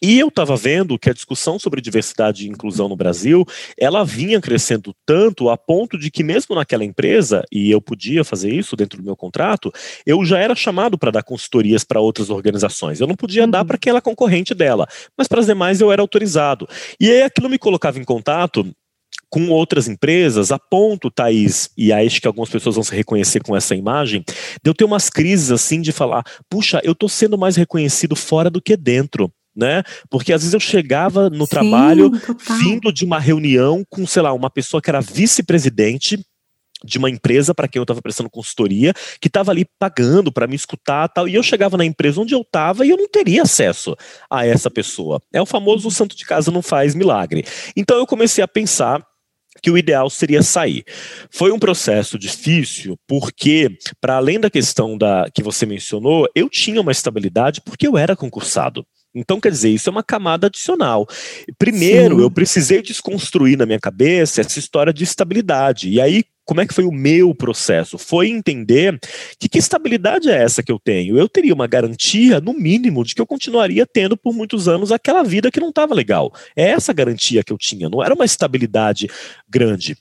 [0.01, 3.45] e eu estava vendo que a discussão sobre diversidade e inclusão no Brasil,
[3.77, 8.51] ela vinha crescendo tanto a ponto de que mesmo naquela empresa, e eu podia fazer
[8.51, 9.71] isso dentro do meu contrato,
[10.05, 12.99] eu já era chamado para dar consultorias para outras organizações.
[12.99, 13.51] Eu não podia uhum.
[13.51, 14.87] dar para quem era concorrente dela,
[15.17, 16.67] mas para as demais eu era autorizado.
[16.99, 18.65] E aí aquilo me colocava em contato
[19.29, 23.55] com outras empresas, a ponto, Thaís, e acho que algumas pessoas vão se reconhecer com
[23.55, 24.25] essa imagem,
[24.61, 28.49] de eu ter umas crises assim de falar, puxa, eu estou sendo mais reconhecido fora
[28.49, 29.83] do que dentro né?
[30.09, 32.57] Porque às vezes eu chegava no Sim, trabalho total.
[32.57, 36.19] vindo de uma reunião com, sei lá, uma pessoa que era vice-presidente
[36.83, 40.55] de uma empresa para quem eu estava prestando consultoria, que estava ali pagando para me
[40.55, 43.95] escutar tal, e eu chegava na empresa onde eu estava e eu não teria acesso
[44.29, 45.21] a essa pessoa.
[45.31, 47.45] É o famoso o santo de casa não faz milagre.
[47.75, 49.05] Então eu comecei a pensar
[49.61, 50.83] que o ideal seria sair.
[51.29, 56.81] Foi um processo difícil porque, para além da questão da que você mencionou, eu tinha
[56.81, 58.85] uma estabilidade porque eu era concursado.
[59.13, 61.08] Então, quer dizer, isso é uma camada adicional.
[61.58, 62.21] Primeiro, Sim.
[62.21, 65.89] eu precisei desconstruir na minha cabeça essa história de estabilidade.
[65.89, 67.97] E aí, como é que foi o meu processo?
[67.97, 69.00] Foi entender
[69.39, 71.17] que, que estabilidade é essa que eu tenho.
[71.17, 75.24] Eu teria uma garantia, no mínimo, de que eu continuaria tendo por muitos anos aquela
[75.24, 76.34] vida que não estava legal.
[76.56, 79.10] É essa garantia que eu tinha, não era uma estabilidade
[79.50, 79.97] grande.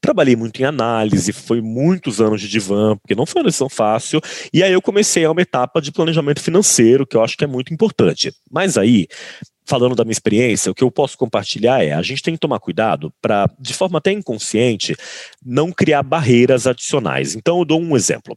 [0.00, 4.20] Trabalhei muito em análise, foi muitos anos de divã, porque não foi uma decisão fácil,
[4.52, 7.46] e aí eu comecei a uma etapa de planejamento financeiro, que eu acho que é
[7.46, 8.32] muito importante.
[8.50, 9.06] Mas aí,
[9.66, 12.60] falando da minha experiência, o que eu posso compartilhar é: a gente tem que tomar
[12.60, 14.96] cuidado para, de forma até inconsciente,
[15.44, 17.34] não criar barreiras adicionais.
[17.34, 18.36] Então, eu dou um exemplo.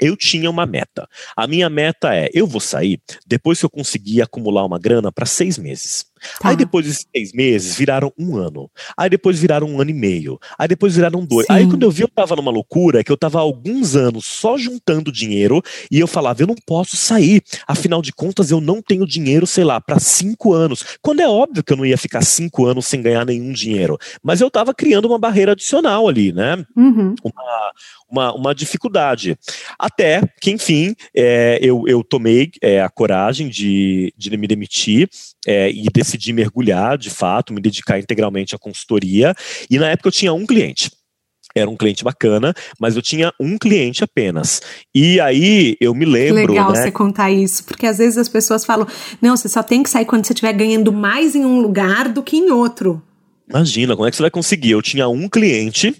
[0.00, 1.06] Eu tinha uma meta.
[1.36, 5.26] A minha meta é: eu vou sair depois que eu conseguir acumular uma grana para
[5.26, 6.06] seis meses.
[6.40, 6.50] Tá.
[6.50, 8.70] Aí depois de seis meses viraram um ano.
[8.96, 10.38] Aí depois viraram um ano e meio.
[10.58, 11.46] Aí depois viraram dois.
[11.46, 11.52] Sim.
[11.52, 14.56] Aí quando eu vi, eu tava numa loucura que eu tava há alguns anos só
[14.56, 17.42] juntando dinheiro e eu falava, eu não posso sair.
[17.66, 20.84] Afinal de contas, eu não tenho dinheiro, sei lá, para cinco anos.
[21.00, 23.98] Quando é óbvio que eu não ia ficar cinco anos sem ganhar nenhum dinheiro.
[24.22, 26.64] Mas eu tava criando uma barreira adicional ali, né?
[26.76, 27.14] Uhum.
[27.22, 27.72] Uma,
[28.10, 29.36] uma, uma, dificuldade.
[29.78, 35.08] Até que, enfim, é, eu, eu tomei é, a coragem de, de me demitir
[35.46, 39.34] é, e decidi mergulhar, de fato, me dedicar integralmente à consultoria.
[39.70, 40.90] E na época eu tinha um cliente
[41.54, 44.60] era um cliente bacana, mas eu tinha um cliente apenas.
[44.94, 46.52] E aí eu me lembro.
[46.52, 46.82] Legal né?
[46.82, 48.86] você contar isso, porque às vezes as pessoas falam:
[49.20, 52.22] não, você só tem que sair quando você estiver ganhando mais em um lugar do
[52.22, 53.02] que em outro.
[53.48, 54.70] Imagina, como é que você vai conseguir?
[54.70, 55.94] Eu tinha um cliente.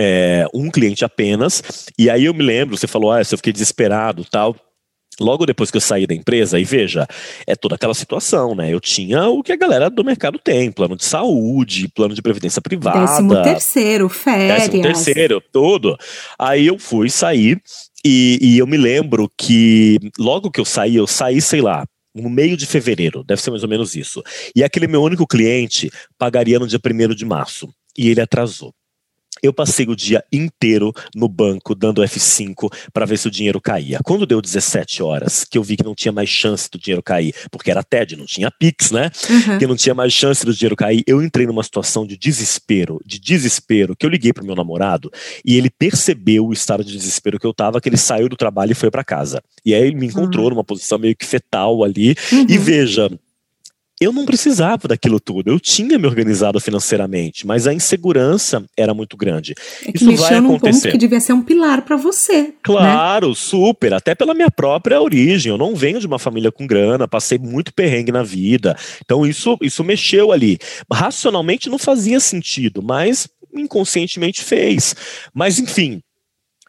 [0.00, 4.24] É, um cliente apenas, e aí eu me lembro, você falou, ah, eu fiquei desesperado
[4.24, 4.54] tal.
[5.20, 7.06] Logo depois que eu saí da empresa, e veja,
[7.46, 8.72] é toda aquela situação, né?
[8.72, 12.62] Eu tinha o que a galera do mercado tem: plano de saúde, plano de previdência
[12.62, 13.00] privada.
[13.00, 14.68] Décimo terceiro, férias.
[14.68, 15.96] Décimo terceiro, tudo.
[16.38, 17.60] Aí eu fui sair
[18.04, 22.30] e, e eu me lembro que logo que eu saí, eu saí, sei lá, no
[22.30, 24.22] meio de fevereiro, deve ser mais ou menos isso.
[24.54, 27.68] E aquele meu único cliente pagaria no dia 1 de março.
[27.96, 28.72] E ele atrasou.
[29.42, 34.00] Eu passei o dia inteiro no banco dando F5 para ver se o dinheiro caía.
[34.04, 37.34] Quando deu 17 horas, que eu vi que não tinha mais chance do dinheiro cair,
[37.50, 39.10] porque era TED, não tinha Pix, né?
[39.28, 39.58] Uhum.
[39.58, 43.18] Que não tinha mais chance do dinheiro cair, eu entrei numa situação de desespero, de
[43.18, 45.10] desespero, que eu liguei pro meu namorado
[45.44, 48.72] e ele percebeu o estado de desespero que eu tava, que ele saiu do trabalho
[48.72, 49.42] e foi para casa.
[49.64, 50.50] E aí ele me encontrou uhum.
[50.50, 52.14] numa posição meio que fetal ali.
[52.32, 52.46] Uhum.
[52.48, 53.10] E veja,
[54.00, 55.50] eu não precisava daquilo tudo.
[55.50, 59.54] Eu tinha me organizado financeiramente, mas a insegurança era muito grande.
[59.84, 60.40] É que Isso vai acontecer.
[60.40, 62.42] Num ponto que devia ser um pilar para você.
[62.42, 62.52] Né?
[62.62, 63.34] Claro, né?
[63.34, 63.94] super.
[63.94, 65.50] Até pela minha própria origem.
[65.50, 68.76] Eu não venho de uma família com grana, passei muito perrengue na vida.
[69.04, 70.58] Então isso, isso mexeu ali.
[70.92, 74.94] Racionalmente não fazia sentido, mas inconscientemente fez.
[75.34, 76.00] Mas enfim,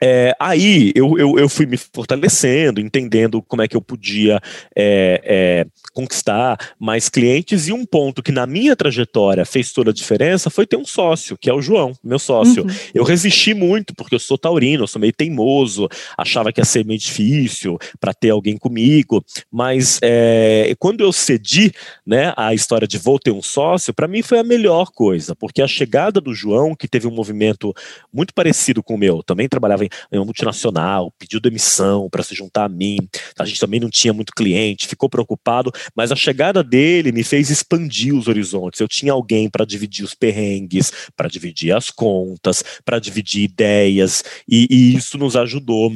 [0.01, 4.39] é, aí eu, eu, eu, fui me fortalecendo, entendendo como é que eu podia
[4.75, 9.93] é, é, conquistar mais clientes, e um ponto que na minha trajetória fez toda a
[9.93, 12.63] diferença foi ter um sócio, que é o João, meu sócio.
[12.63, 12.69] Uhum.
[12.93, 16.85] Eu resisti muito, porque eu sou taurino, eu sou meio teimoso, achava que ia ser
[16.85, 21.73] meio difícil para ter alguém comigo, mas é, quando eu cedi
[22.05, 25.61] né, a história de vou ter um sócio, para mim foi a melhor coisa, porque
[25.61, 27.73] a chegada do João, que teve um movimento
[28.13, 32.35] muito parecido com o meu, também trabalhava em em uma multinacional, pediu demissão para se
[32.35, 32.97] juntar a mim.
[33.37, 37.49] A gente também não tinha muito cliente, ficou preocupado, mas a chegada dele me fez
[37.49, 38.79] expandir os horizontes.
[38.79, 44.67] Eu tinha alguém para dividir os perrengues, para dividir as contas, para dividir ideias, e,
[44.69, 45.91] e isso nos ajudou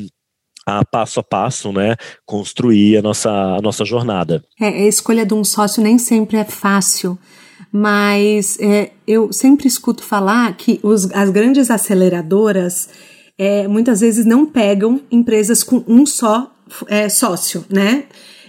[0.66, 4.44] a passo a passo, né, construir a nossa, a nossa jornada.
[4.60, 7.18] É, a escolha de um sócio nem sempre é fácil,
[7.72, 12.90] mas é, eu sempre escuto falar que os, as grandes aceleradoras
[13.38, 16.52] é, muitas vezes não pegam empresas com um só
[16.88, 18.06] é, sócio, né?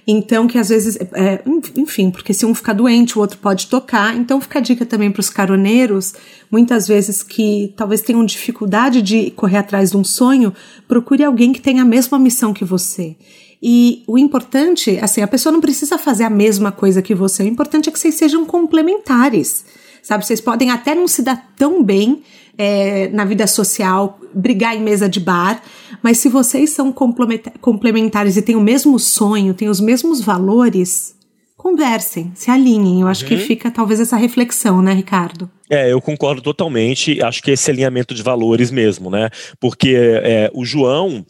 [0.07, 1.43] Então, que às vezes, é,
[1.77, 4.15] enfim, porque se um ficar doente, o outro pode tocar.
[4.15, 6.13] Então, fica a dica também para os caroneiros,
[6.51, 10.53] muitas vezes que talvez tenham dificuldade de correr atrás de um sonho,
[10.87, 13.17] procure alguém que tenha a mesma missão que você.
[13.63, 17.47] E o importante, assim, a pessoa não precisa fazer a mesma coisa que você, o
[17.47, 19.65] importante é que vocês sejam complementares.
[20.03, 22.23] Sabe, vocês podem até não se dar tão bem,
[22.57, 25.63] é, na vida social, brigar em mesa de bar,
[26.03, 31.15] mas se vocês são complementares e têm o mesmo sonho, têm os mesmos valores,
[31.57, 33.01] conversem, se alinhem.
[33.01, 33.29] Eu acho uhum.
[33.29, 35.51] que fica talvez essa reflexão, né, Ricardo?
[35.71, 37.23] É, eu concordo totalmente.
[37.23, 39.31] Acho que esse alinhamento de valores mesmo, né?
[39.59, 41.25] Porque é, o João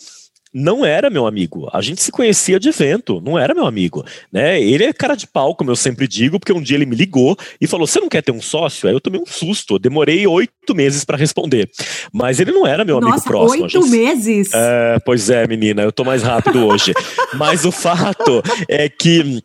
[0.54, 1.68] não era meu amigo.
[1.72, 4.04] A gente se conhecia de evento, não era meu amigo.
[4.32, 4.62] Né?
[4.62, 7.36] Ele é cara de pau, como eu sempre digo, porque um dia ele me ligou
[7.60, 8.88] e falou: Você não quer ter um sócio?
[8.88, 9.78] Aí eu tomei um susto.
[9.78, 11.68] Demorei oito meses para responder.
[12.12, 13.64] Mas ele não era meu Nossa, amigo próximo.
[13.64, 13.90] Oito gente...
[13.90, 14.50] meses?
[14.54, 16.92] É, pois é, menina, eu tô mais rápido hoje.
[17.34, 19.42] Mas o fato é que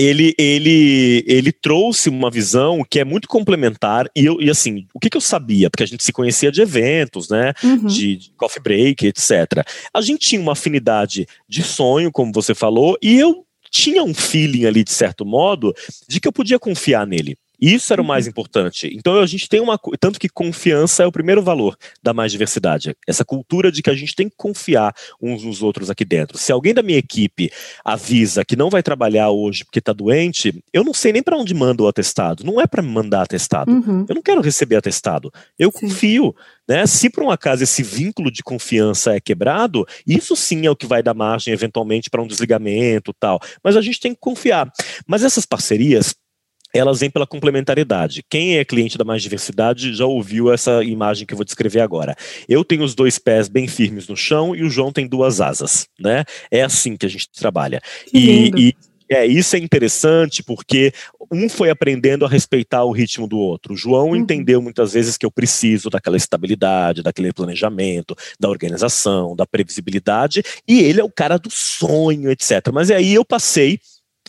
[0.00, 4.98] ele, ele, ele trouxe uma visão que é muito complementar e, eu, e assim, o
[4.98, 5.68] que, que eu sabia?
[5.68, 7.86] Porque a gente se conhecia de eventos, né, uhum.
[7.86, 9.30] de, de coffee break, etc.
[9.92, 14.64] A gente tinha uma afinidade de sonho, como você falou, e eu tinha um feeling
[14.64, 15.74] ali, de certo modo,
[16.08, 17.36] de que eu podia confiar nele.
[17.60, 18.30] Isso era o mais uhum.
[18.30, 18.90] importante.
[18.94, 19.78] Então a gente tem uma.
[19.98, 22.96] Tanto que confiança é o primeiro valor da mais diversidade.
[23.06, 26.38] Essa cultura de que a gente tem que confiar uns nos outros aqui dentro.
[26.38, 27.50] Se alguém da minha equipe
[27.84, 31.52] avisa que não vai trabalhar hoje porque está doente, eu não sei nem para onde
[31.52, 32.44] manda o atestado.
[32.44, 33.70] Não é para me mandar atestado.
[33.70, 34.06] Uhum.
[34.08, 35.32] Eu não quero receber atestado.
[35.58, 35.80] Eu sim.
[35.80, 36.34] confio.
[36.66, 36.86] Né?
[36.86, 40.86] Se por um acaso esse vínculo de confiança é quebrado, isso sim é o que
[40.86, 43.40] vai dar margem eventualmente para um desligamento tal.
[43.62, 44.72] Mas a gente tem que confiar.
[45.06, 46.14] Mas essas parcerias
[46.74, 48.22] elas vêm pela complementariedade.
[48.28, 52.14] Quem é cliente da Mais Diversidade já ouviu essa imagem que eu vou descrever agora.
[52.48, 55.86] Eu tenho os dois pés bem firmes no chão e o João tem duas asas,
[55.98, 56.24] né?
[56.50, 57.80] É assim que a gente trabalha.
[58.12, 58.74] E, e,
[59.10, 60.92] é, isso é interessante porque
[61.32, 63.74] um foi aprendendo a respeitar o ritmo do outro.
[63.74, 64.16] O João uhum.
[64.16, 70.80] entendeu muitas vezes que eu preciso daquela estabilidade, daquele planejamento, da organização, da previsibilidade, e
[70.80, 72.70] ele é o cara do sonho, etc.
[72.72, 73.80] Mas aí eu passei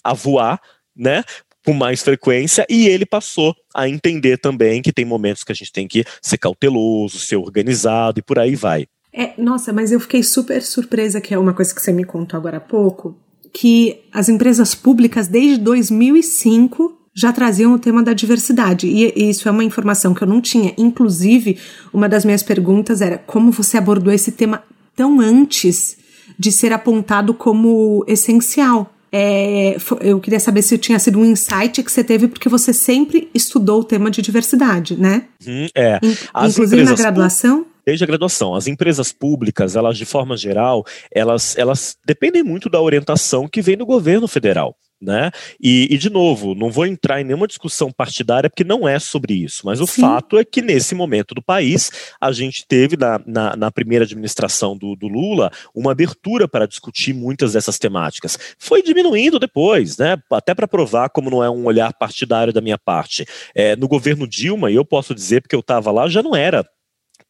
[0.04, 0.60] a voar
[0.96, 1.24] né,
[1.66, 5.72] com mais frequência e ele passou a entender também que tem momentos que a gente
[5.72, 8.88] tem que ser cauteloso, ser organizado e por aí vai.
[9.14, 12.38] É, nossa, mas eu fiquei super surpresa que é uma coisa que você me contou
[12.38, 13.18] agora há pouco,
[13.54, 18.88] que as empresas públicas desde 2005 já traziam o tema da diversidade.
[18.88, 20.74] E isso é uma informação que eu não tinha.
[20.78, 21.58] Inclusive,
[21.94, 24.64] uma das minhas perguntas era como você abordou esse tema
[24.96, 25.98] tão antes
[26.40, 28.91] de ser apontado como essencial.
[29.12, 33.30] É, eu queria saber se tinha sido um insight que você teve, porque você sempre
[33.34, 35.26] estudou o tema de diversidade, né?
[35.46, 36.00] Hum, é.
[36.34, 37.66] As Inclusive na graduação?
[37.86, 38.56] Desde a graduação.
[38.56, 43.76] As empresas públicas, elas, de forma geral, elas, elas dependem muito da orientação que vem
[43.76, 44.76] do governo federal.
[45.02, 45.32] Né?
[45.60, 49.34] E, e, de novo, não vou entrar em nenhuma discussão partidária, porque não é sobre
[49.34, 50.02] isso, mas o Sim.
[50.02, 51.90] fato é que nesse momento do país,
[52.22, 57.14] a gente teve na, na, na primeira administração do, do, Lula uma abertura para discutir
[57.14, 58.38] muitas dessas temáticas.
[58.60, 60.18] Foi diminuindo depois, né?
[60.32, 63.26] até para provar como não é um olhar partidário da minha parte.
[63.56, 66.64] É, no governo Dilma, e eu posso dizer porque eu estava lá, já não era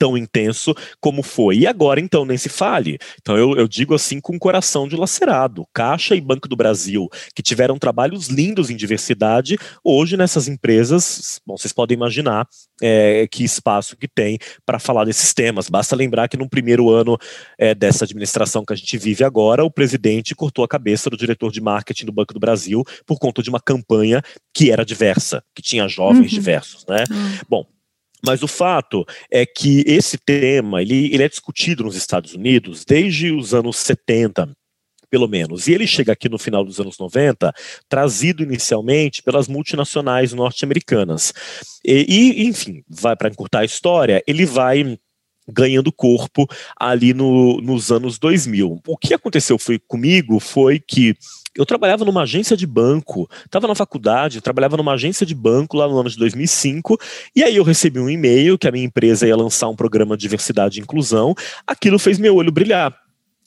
[0.02, 1.58] tão intenso como foi.
[1.60, 2.98] E agora, então, nem se fale.
[3.22, 5.64] Então, eu, eu digo assim com o coração dilacerado.
[5.72, 11.56] Caixa e Banco do Brasil, que tiveram trabalhos lindos em diversidade, hoje nessas empresas, bom,
[11.56, 12.48] vocês podem imaginar
[12.82, 15.70] é, que espaço que tem para falar desses temas.
[15.70, 17.16] Basta lembrar que no primeiro ano
[17.60, 21.52] é, dessa administração que a gente vive agora, o presidente cortou a cabeça do diretor
[21.52, 25.62] de marketing do Banco do Brasil por conta de uma campanha que era diversa, que
[25.62, 26.40] tinha jovens uhum.
[26.40, 27.04] diversos, né?
[27.12, 27.38] Uhum.
[27.48, 27.68] Bom,
[28.26, 33.32] Mas o fato é que esse tema ele, ele é discutido nos Estados Unidos desde
[33.32, 34.56] os anos 70,
[35.10, 35.68] pelo menos.
[35.68, 37.54] E ele chega aqui no final dos anos 90,
[37.90, 41.34] trazido inicialmente pelas multinacionais norte-americanas.
[41.86, 44.98] E, e, enfim, vai para encurtar a história, ele vai
[45.52, 46.48] ganhando corpo
[46.80, 48.82] ali no, nos anos 2000.
[48.88, 51.16] O que aconteceu foi comigo foi que
[51.56, 55.88] eu trabalhava numa agência de banco, estava na faculdade, trabalhava numa agência de banco lá
[55.88, 56.98] no ano de 2005,
[57.36, 60.22] e aí eu recebi um e-mail que a minha empresa ia lançar um programa de
[60.22, 61.36] diversidade e inclusão.
[61.68, 62.96] Aquilo fez meu olho brilhar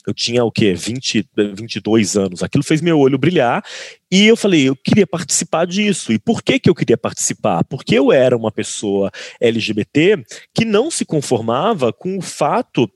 [0.07, 0.73] eu tinha o quê?
[0.73, 2.43] 20, 22 anos.
[2.43, 3.63] Aquilo fez meu olho brilhar
[4.11, 6.11] e eu falei, eu queria participar disso.
[6.11, 7.63] E por que, que eu queria participar?
[7.63, 9.11] Porque eu era uma pessoa
[9.41, 10.23] LGBT
[10.53, 12.89] que não se conformava com o fato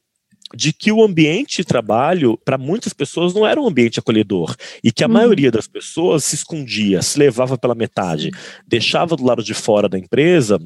[0.56, 4.56] de que o ambiente de trabalho, para muitas pessoas, não era um ambiente acolhedor.
[4.84, 5.14] E que a uhum.
[5.14, 8.32] maioria das pessoas se escondia, se levava pela metade,
[8.68, 10.60] deixava do lado de fora da empresa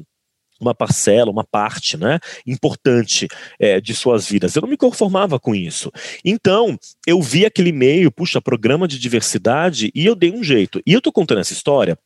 [0.60, 3.28] uma parcela, uma parte né, importante
[3.58, 4.54] é, de suas vidas.
[4.54, 5.90] Eu não me conformava com isso.
[6.24, 10.80] Então, eu vi aquele e-mail, puxa, programa de diversidade, e eu dei um jeito.
[10.86, 11.98] E eu estou contando essa história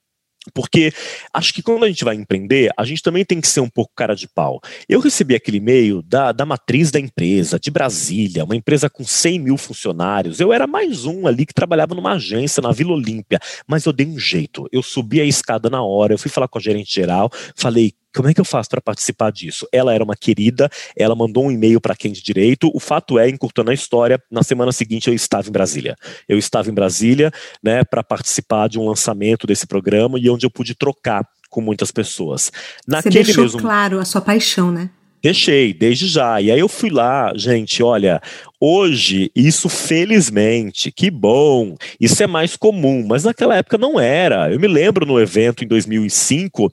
[0.55, 0.93] porque
[1.33, 3.93] acho que quando a gente vai empreender, a gente também tem que ser um pouco
[3.95, 4.61] cara de pau.
[4.89, 9.39] Eu recebi aquele e-mail da, da matriz da empresa, de Brasília, uma empresa com 100
[9.39, 10.41] mil funcionários.
[10.41, 14.07] Eu era mais um ali que trabalhava numa agência na Vila Olímpia, mas eu dei
[14.07, 14.67] um jeito.
[14.73, 18.29] Eu subi a escada na hora, eu fui falar com a gerente geral, falei, como
[18.29, 19.67] é que eu faço para participar disso?
[19.73, 22.71] Ela era uma querida, ela mandou um e-mail para quem de direito.
[22.75, 25.97] O fato é, encurtando a história, na semana seguinte eu estava em Brasília.
[26.29, 27.31] Eu estava em Brasília,
[27.63, 31.91] né, para participar de um lançamento desse programa e onde eu pude trocar com muitas
[31.91, 32.53] pessoas.
[32.87, 33.61] Naquele Você deixou mesmo...
[33.61, 34.91] claro a sua paixão, né?
[35.23, 36.41] Deixei, desde já.
[36.41, 38.23] E aí eu fui lá, gente, olha,
[38.61, 44.53] hoje isso felizmente, que bom, isso é mais comum, mas naquela época não era.
[44.53, 46.73] Eu me lembro no evento em 2005,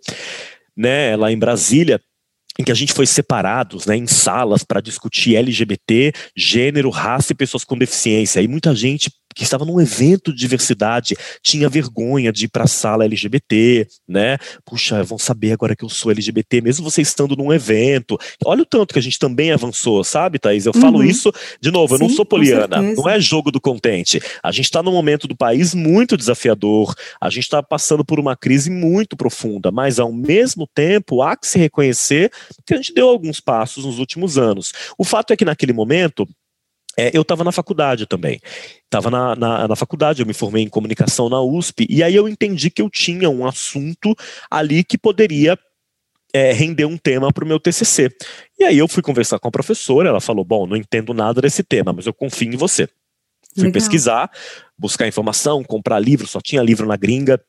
[0.76, 2.02] né, lá em Brasília,
[2.60, 7.36] em que a gente foi separados né, em salas para discutir LGBT, gênero, raça e
[7.36, 8.42] pessoas com deficiência.
[8.42, 12.68] E muita gente que estava num evento de diversidade tinha vergonha de ir para a
[12.68, 14.38] sala LGBT, né?
[14.64, 18.18] Puxa, vão saber agora que eu sou LGBT, mesmo você estando num evento.
[18.46, 20.66] Olha o tanto que a gente também avançou, sabe, Thaís?
[20.66, 20.82] Eu uhum.
[20.82, 24.22] falo isso, de novo, eu Sim, não sou poliana, não é jogo do contente.
[24.42, 28.36] A gente está num momento do país muito desafiador, a gente está passando por uma
[28.38, 32.32] crise muito profunda, mas ao mesmo tempo há que se reconhecer
[32.66, 34.72] que a gente deu alguns passos nos últimos anos.
[34.98, 36.28] O fato é que naquele momento,
[36.98, 38.40] é, eu estava na faculdade também.
[38.84, 42.28] Estava na, na, na, faculdade, eu me formei em comunicação na USP, e aí eu
[42.28, 44.16] entendi que eu tinha um assunto
[44.50, 45.58] ali que poderia
[46.34, 48.10] é, render um tema para o meu TCC.
[48.60, 51.64] E aí eu fui conversar com a professora, ela falou: Bom, não entendo nada desse
[51.64, 52.88] tema, mas eu confio em você.
[53.54, 53.74] Fui Legal.
[53.74, 54.30] pesquisar,
[54.78, 57.42] buscar informação, comprar livro, só tinha livro na gringa,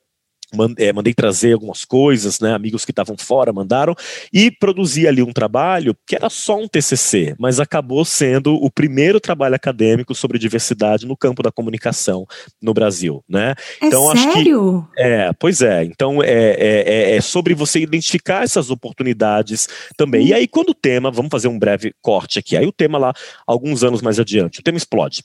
[0.79, 3.95] é, mandei trazer algumas coisas, né, amigos que estavam fora mandaram,
[4.33, 9.21] e produzi ali um trabalho que era só um TCC, mas acabou sendo o primeiro
[9.21, 12.27] trabalho acadêmico sobre diversidade no campo da comunicação
[12.61, 13.55] no Brasil, né?
[13.81, 14.21] É então sério?
[14.21, 15.85] acho que é, pois é.
[15.85, 20.27] Então é, é, é, é sobre você identificar essas oportunidades também.
[20.27, 20.29] Hum.
[20.29, 22.57] E aí quando o tema, vamos fazer um breve corte aqui.
[22.57, 23.13] Aí o tema lá
[23.47, 25.23] alguns anos mais adiante, o tema explode.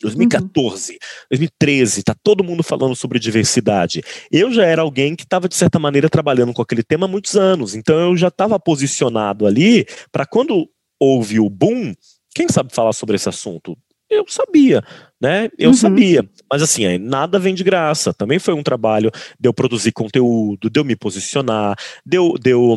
[0.00, 0.98] 2014, uhum.
[1.30, 4.02] 2013, tá todo mundo falando sobre diversidade.
[4.30, 7.36] Eu já era alguém que estava, de certa maneira, trabalhando com aquele tema há muitos
[7.36, 11.94] anos, então eu já estava posicionado ali para quando houve o boom,
[12.34, 13.76] quem sabe falar sobre esse assunto?
[14.10, 14.82] Eu sabia,
[15.22, 15.48] né?
[15.56, 15.74] Eu uhum.
[15.74, 16.28] sabia.
[16.50, 18.12] Mas assim, nada vem de graça.
[18.12, 22.50] Também foi um trabalho de eu produzir conteúdo, de eu me posicionar, de eu, de
[22.50, 22.76] eu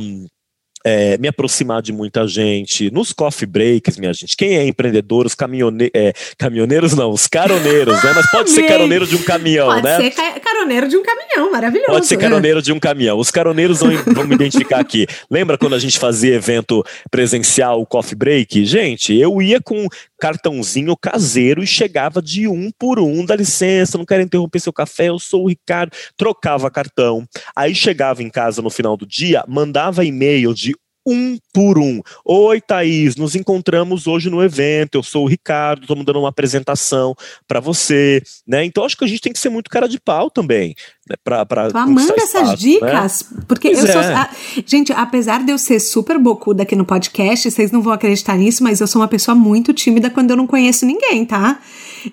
[0.84, 4.36] é, me aproximar de muita gente, nos coffee breaks, minha gente.
[4.36, 8.12] Quem é empreendedor, os caminhone é, caminhoneiros não, os caroneiros, né?
[8.14, 9.98] Mas pode ser caroneiro de um caminhão, pode né?
[9.98, 11.92] Pode ser caroneiro de um caminhão, maravilhoso.
[11.92, 13.18] Pode ser caroneiro de um caminhão.
[13.18, 15.08] Os caroneiros vão, vão me identificar aqui.
[15.30, 18.66] Lembra quando a gente fazia evento presencial, o coffee break?
[18.66, 19.88] Gente, eu ia com
[20.20, 25.10] cartãozinho caseiro e chegava de um por um, dá licença, não quero interromper seu café,
[25.10, 30.06] eu sou o Ricardo, trocava cartão, aí chegava em casa no final do dia, mandava
[30.06, 30.73] e-mail de
[31.06, 32.02] um por um.
[32.26, 34.96] Oi, Thaís, nos encontramos hoje no evento.
[34.96, 37.16] Eu sou o Ricardo, estou dando uma apresentação
[37.48, 38.64] para você, né?
[38.66, 40.76] Então acho que a gente tem que ser muito cara de pau também,
[41.10, 41.16] né?
[41.24, 42.56] Para para essas espaço, né?
[42.56, 43.44] dicas, né?
[43.48, 43.92] porque pois eu é.
[43.92, 44.30] sou a,
[44.66, 48.64] gente, apesar de eu ser super bocuda aqui no podcast, vocês não vão acreditar nisso,
[48.64, 51.60] mas eu sou uma pessoa muito tímida quando eu não conheço ninguém, tá?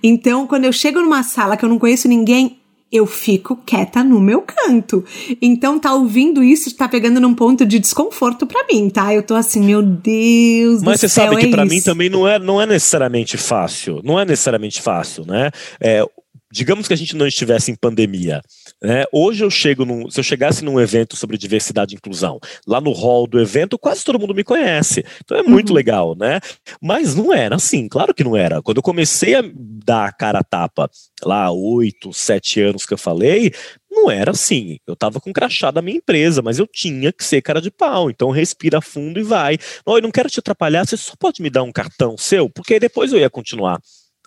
[0.02, 2.59] Então, quando eu chego numa sala que eu não conheço ninguém,
[2.92, 5.04] eu fico quieta no meu canto.
[5.40, 9.14] Então, tá ouvindo isso, tá pegando num ponto de desconforto para mim, tá?
[9.14, 12.38] Eu tô assim, meu Deus Mas você sabe que é para mim também não é,
[12.38, 14.00] não é necessariamente fácil.
[14.02, 15.50] Não é necessariamente fácil, né?
[15.80, 16.04] É,
[16.50, 18.42] digamos que a gente não estivesse em pandemia.
[18.82, 19.04] Né?
[19.12, 22.92] Hoje eu chego num, se eu chegasse num evento sobre diversidade e inclusão, lá no
[22.92, 25.04] hall do evento, quase todo mundo me conhece.
[25.22, 25.76] Então é muito uhum.
[25.76, 26.40] legal, né?
[26.80, 28.62] Mas não era assim, claro que não era.
[28.62, 30.90] Quando eu comecei a dar a cara a tapa,
[31.22, 33.52] lá oito, sete anos que eu falei,
[33.90, 34.78] não era assim.
[34.86, 38.08] Eu tava com crachá da minha empresa, mas eu tinha que ser cara de pau.
[38.08, 39.58] Então respira fundo e vai.
[39.86, 42.80] Não, eu não quero te atrapalhar, você só pode me dar um cartão seu, porque
[42.80, 43.78] depois eu ia continuar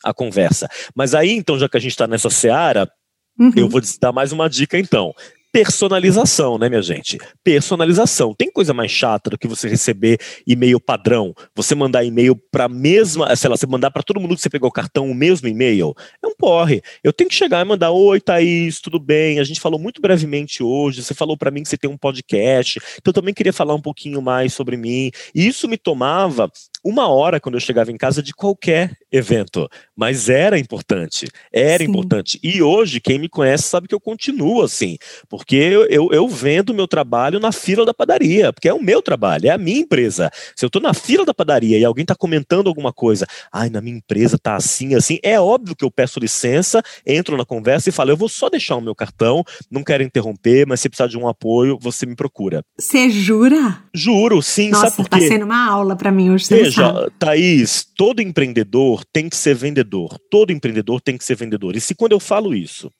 [0.03, 0.67] a conversa.
[0.93, 2.91] Mas aí, então, já que a gente está nessa seara,
[3.39, 3.51] uhum.
[3.55, 5.13] eu vou dar mais uma dica então
[5.53, 7.19] personalização, né, minha gente?
[7.43, 8.33] Personalização.
[8.33, 10.17] Tem coisa mais chata do que você receber
[10.47, 14.41] e-mail padrão, você mandar e-mail para mesma, sei lá, você mandar para todo mundo que
[14.41, 15.93] você pegou o cartão o mesmo e-mail.
[16.23, 16.81] É um porre.
[17.03, 19.39] Eu tenho que chegar e mandar: Oi, Thaís, tudo bem?
[19.39, 21.03] A gente falou muito brevemente hoje.
[21.03, 23.81] Você falou para mim que você tem um podcast, então eu também queria falar um
[23.81, 25.11] pouquinho mais sobre mim.
[25.35, 26.51] E isso me tomava
[26.83, 31.89] uma hora quando eu chegava em casa de qualquer evento, mas era importante, era Sim.
[31.89, 32.39] importante.
[32.43, 34.97] E hoje, quem me conhece sabe que eu continuo assim,
[35.29, 39.01] porque eu, eu, eu vendo meu trabalho na fila da padaria, porque é o meu
[39.01, 40.29] trabalho, é a minha empresa.
[40.55, 43.81] Se eu estou na fila da padaria e alguém está comentando alguma coisa, ai, na
[43.81, 47.91] minha empresa tá assim, assim, é óbvio que eu peço licença, entro na conversa e
[47.91, 51.17] falo, eu vou só deixar o meu cartão, não quero interromper, mas se precisar de
[51.17, 52.63] um apoio, você me procura.
[52.77, 53.83] Você jura?
[53.93, 55.27] Juro, sim, Nossa, sabe por tá quê?
[55.27, 56.47] sendo uma aula para mim hoje.
[56.75, 60.17] Veja, Thaís, todo empreendedor tem que ser vendedor.
[60.29, 61.75] Todo empreendedor tem que ser vendedor.
[61.75, 62.91] E se quando eu falo isso,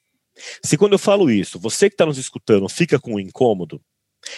[0.63, 3.81] se quando eu falo isso, você que está nos escutando fica com um incômodo,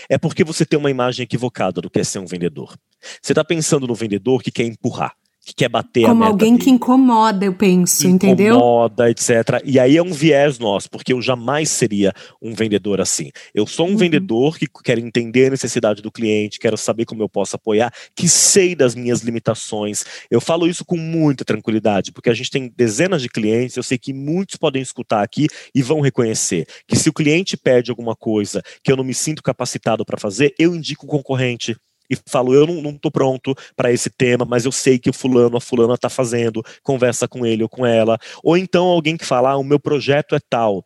[0.10, 2.78] é porque você tem uma imagem equivocada do que é ser um vendedor.
[3.22, 5.16] Você está pensando no vendedor que quer empurrar
[5.46, 6.64] que quer bater Como a meta alguém dele.
[6.64, 8.56] que incomoda, eu penso, incomoda, entendeu?
[8.56, 9.62] Incomoda, etc.
[9.64, 13.30] E aí é um viés nosso, porque eu jamais seria um vendedor assim.
[13.54, 13.98] Eu sou um uhum.
[13.98, 18.28] vendedor que quero entender a necessidade do cliente, quero saber como eu posso apoiar, que
[18.28, 20.04] sei das minhas limitações.
[20.32, 24.00] Eu falo isso com muita tranquilidade, porque a gente tem dezenas de clientes, eu sei
[24.00, 28.64] que muitos podem escutar aqui e vão reconhecer que se o cliente pede alguma coisa
[28.84, 31.78] que eu não me sinto capacitado para fazer, eu indico o concorrente
[32.10, 35.58] e falo, eu não, estou pronto para esse tema, mas eu sei que o fulano,
[35.58, 38.18] a fulana está fazendo, conversa com ele ou com ela.
[38.44, 40.86] Ou então alguém que fala, ah, o meu projeto é tal,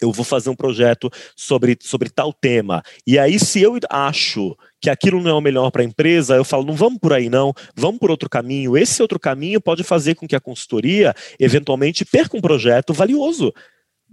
[0.00, 2.82] eu vou fazer um projeto sobre, sobre tal tema.
[3.06, 6.44] E aí, se eu acho que aquilo não é o melhor para a empresa, eu
[6.44, 8.76] falo, não vamos por aí não, vamos por outro caminho.
[8.76, 13.52] Esse outro caminho pode fazer com que a consultoria eventualmente perca um projeto valioso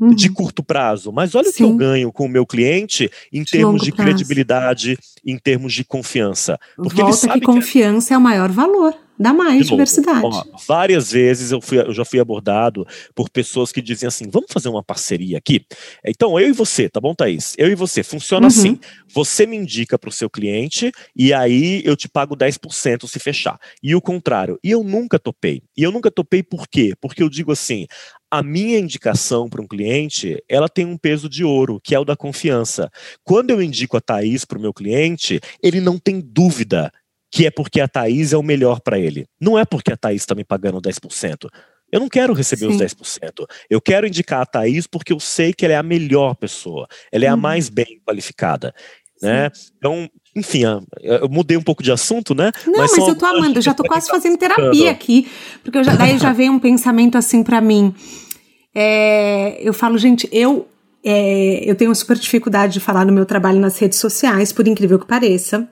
[0.01, 0.15] uhum.
[0.15, 1.51] de curto prazo, mas olha Sim.
[1.51, 4.09] o que eu ganho com o meu cliente em de termos de prazo.
[4.09, 6.59] credibilidade, em termos de confiança.
[6.75, 8.15] Porque Volta ele sabe que confiança que é...
[8.15, 8.95] é o maior valor.
[9.21, 10.25] Dá mais diversidade.
[10.25, 14.51] Ó, várias vezes eu, fui, eu já fui abordado por pessoas que dizem assim: vamos
[14.51, 15.63] fazer uma parceria aqui?
[16.03, 17.53] Então, eu e você, tá bom, Thaís?
[17.55, 18.01] Eu e você.
[18.01, 18.47] Funciona uhum.
[18.47, 18.79] assim:
[19.13, 23.59] você me indica para o seu cliente e aí eu te pago 10% se fechar.
[23.83, 24.57] E o contrário.
[24.63, 25.61] E eu nunca topei.
[25.77, 26.95] E eu nunca topei por quê?
[26.99, 27.85] Porque eu digo assim:
[28.31, 32.05] a minha indicação para um cliente, ela tem um peso de ouro, que é o
[32.05, 32.89] da confiança.
[33.25, 36.91] Quando eu indico a Thaís para o meu cliente, ele não tem dúvida
[37.29, 39.27] que é porque a Thaís é o melhor para ele.
[39.39, 41.49] Não é porque a Thaís está me pagando 10%.
[41.91, 42.75] Eu não quero receber Sim.
[42.75, 43.45] os 10%.
[43.69, 46.87] Eu quero indicar a Thaís porque eu sei que ela é a melhor pessoa.
[47.11, 47.39] Ela é a uhum.
[47.41, 48.73] mais bem qualificada.
[49.21, 49.51] Né?
[49.77, 50.63] Então, enfim,
[51.01, 52.51] eu mudei um pouco de assunto, né?
[52.65, 55.29] Não, mas, mas eu tô amando, eu já tô quase fazendo terapia aqui,
[55.61, 57.93] porque eu já, daí já veio um pensamento assim para mim.
[58.73, 60.67] É, eu falo, gente, eu
[61.03, 64.99] é, eu tenho super dificuldade de falar no meu trabalho nas redes sociais, por incrível
[64.99, 65.67] que pareça.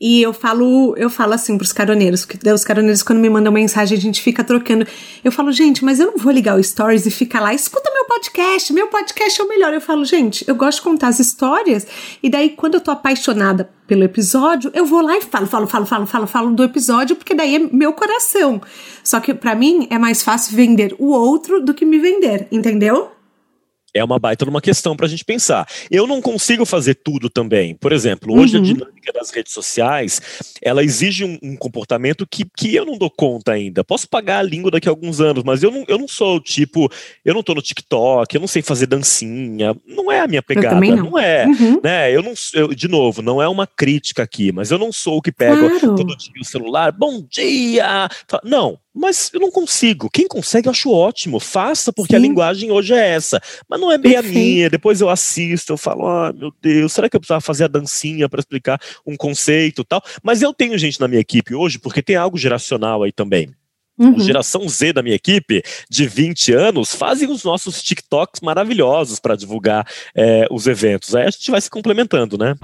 [0.00, 3.96] E eu falo, eu falo assim pros caroneiros, porque os caroneiros quando me mandam mensagem
[3.96, 4.86] a gente fica trocando.
[5.22, 8.04] Eu falo, gente, mas eu não vou ligar o stories e ficar lá, escuta meu
[8.06, 9.74] podcast, meu podcast é o melhor.
[9.74, 11.86] Eu falo, gente, eu gosto de contar as histórias
[12.22, 15.86] e daí quando eu tô apaixonada pelo episódio, eu vou lá e falo, falo, falo,
[15.86, 18.60] falo, falo, falo do episódio, porque daí é meu coração.
[19.04, 23.10] Só que para mim é mais fácil vender o outro do que me vender, entendeu?
[23.94, 25.68] É uma baita numa questão para a gente pensar.
[25.90, 27.74] Eu não consigo fazer tudo também.
[27.74, 28.62] Por exemplo, hoje uhum.
[28.62, 30.20] a dinâmica das redes sociais,
[30.60, 33.82] ela exige um, um, comportamento que, que eu não dou conta ainda.
[33.82, 36.40] Posso pagar a língua daqui a alguns anos, mas eu não, eu não sou o
[36.40, 36.90] tipo,
[37.24, 39.74] eu não estou no TikTok, eu não sei fazer dancinha.
[39.86, 40.96] Não é a minha pegada, não.
[40.96, 41.18] não.
[41.18, 41.46] é.
[41.46, 41.80] Uhum.
[41.82, 42.14] Né?
[42.14, 45.22] Eu não, eu, de novo, não é uma crítica aqui, mas eu não sou o
[45.22, 45.94] que pega claro.
[45.96, 46.92] todo dia o celular.
[46.92, 48.08] Bom dia!
[48.44, 50.10] Não, mas eu não consigo.
[50.10, 51.40] Quem consegue, eu acho ótimo.
[51.40, 52.16] Faça, porque Sim.
[52.16, 53.40] a linguagem hoje é essa.
[53.68, 54.68] Mas não é bem a minha.
[54.68, 58.28] Depois eu assisto, eu falo, ah, meu Deus, será que eu precisava fazer a dancinha
[58.28, 60.02] para explicar um conceito tal?
[60.22, 63.50] Mas eu tenho gente na minha equipe hoje, porque tem algo geracional aí também.
[63.98, 64.18] Uhum.
[64.18, 69.86] Geração Z da minha equipe, de 20 anos, fazem os nossos TikToks maravilhosos para divulgar
[70.16, 71.14] é, os eventos.
[71.14, 72.54] Aí a gente vai se complementando, né?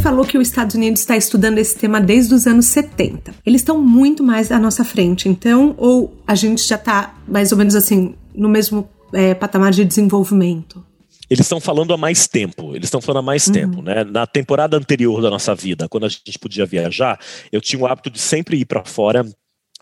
[0.00, 3.32] falou que os Estados Unidos está estudando esse tema desde os anos 70.
[3.44, 7.58] Eles estão muito mais à nossa frente, então, ou a gente já está mais ou
[7.58, 10.84] menos assim, no mesmo é, patamar de desenvolvimento?
[11.30, 13.52] Eles estão falando há mais tempo, eles estão falando há mais uhum.
[13.52, 14.02] tempo, né?
[14.02, 17.18] Na temporada anterior da nossa vida, quando a gente podia viajar,
[17.52, 19.24] eu tinha o hábito de sempre ir para fora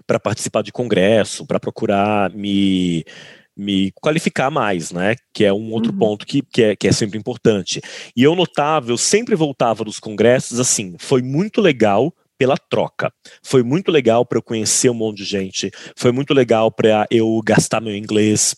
[0.06, 3.04] para participar de congresso, para procurar me
[3.56, 5.16] me qualificar mais, né?
[5.34, 5.98] Que é um outro uhum.
[5.98, 7.80] ponto que, que, é, que é sempre importante.
[8.16, 13.12] E eu notava, eu sempre voltava dos congressos assim, foi muito legal pela troca.
[13.42, 17.40] Foi muito legal para eu conhecer um monte de gente, foi muito legal para eu
[17.44, 18.54] gastar meu inglês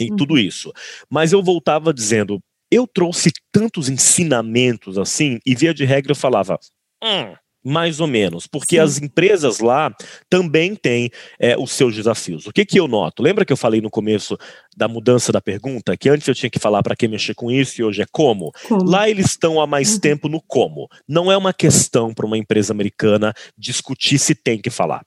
[0.00, 0.16] em uhum.
[0.16, 0.72] tudo isso.
[1.08, 2.40] Mas eu voltava dizendo,
[2.70, 6.58] eu trouxe tantos ensinamentos assim, e via de regra eu falava,
[7.02, 8.82] hum, mais ou menos, porque Sim.
[8.82, 9.94] as empresas lá
[10.28, 12.46] também têm é, os seus desafios.
[12.46, 13.22] O que, que eu noto?
[13.22, 14.36] Lembra que eu falei no começo
[14.76, 17.80] da mudança da pergunta, que antes eu tinha que falar para quem mexer com isso
[17.80, 18.50] e hoje é como?
[18.66, 18.88] como?
[18.88, 20.00] Lá eles estão há mais uhum.
[20.00, 20.88] tempo no como.
[21.06, 25.04] Não é uma questão para uma empresa americana discutir se tem que falar.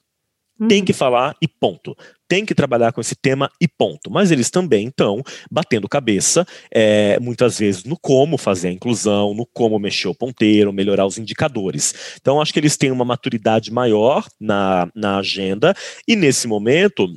[0.64, 0.68] Uhum.
[0.68, 1.96] Tem que falar e ponto
[2.34, 4.10] tem que trabalhar com esse tema e ponto.
[4.10, 9.46] Mas eles também estão batendo cabeça, é, muitas vezes, no como fazer a inclusão, no
[9.46, 12.16] como mexer o ponteiro, melhorar os indicadores.
[12.20, 15.76] Então, acho que eles têm uma maturidade maior na, na agenda,
[16.08, 17.08] e nesse momento,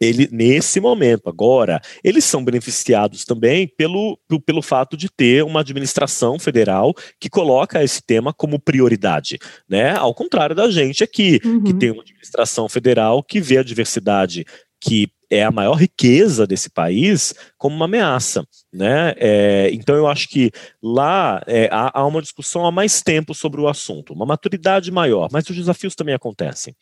[0.00, 6.38] ele, nesse momento, agora, eles são beneficiados também pelo, pelo fato de ter uma administração
[6.38, 9.38] federal que coloca esse tema como prioridade,
[9.68, 9.96] né?
[9.96, 11.64] Ao contrário da gente aqui, uhum.
[11.64, 14.44] que tem uma administração federal que vê a diversidade
[14.80, 19.14] que é a maior riqueza desse país como uma ameaça, né?
[19.16, 20.50] É, então eu acho que
[20.82, 25.28] lá é, há, há uma discussão há mais tempo sobre o assunto, uma maturidade maior,
[25.30, 26.74] mas os desafios também acontecem.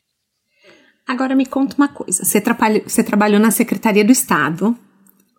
[1.06, 4.76] Agora me conta uma coisa: você, trabalhou, você trabalhou na Secretaria do Estado,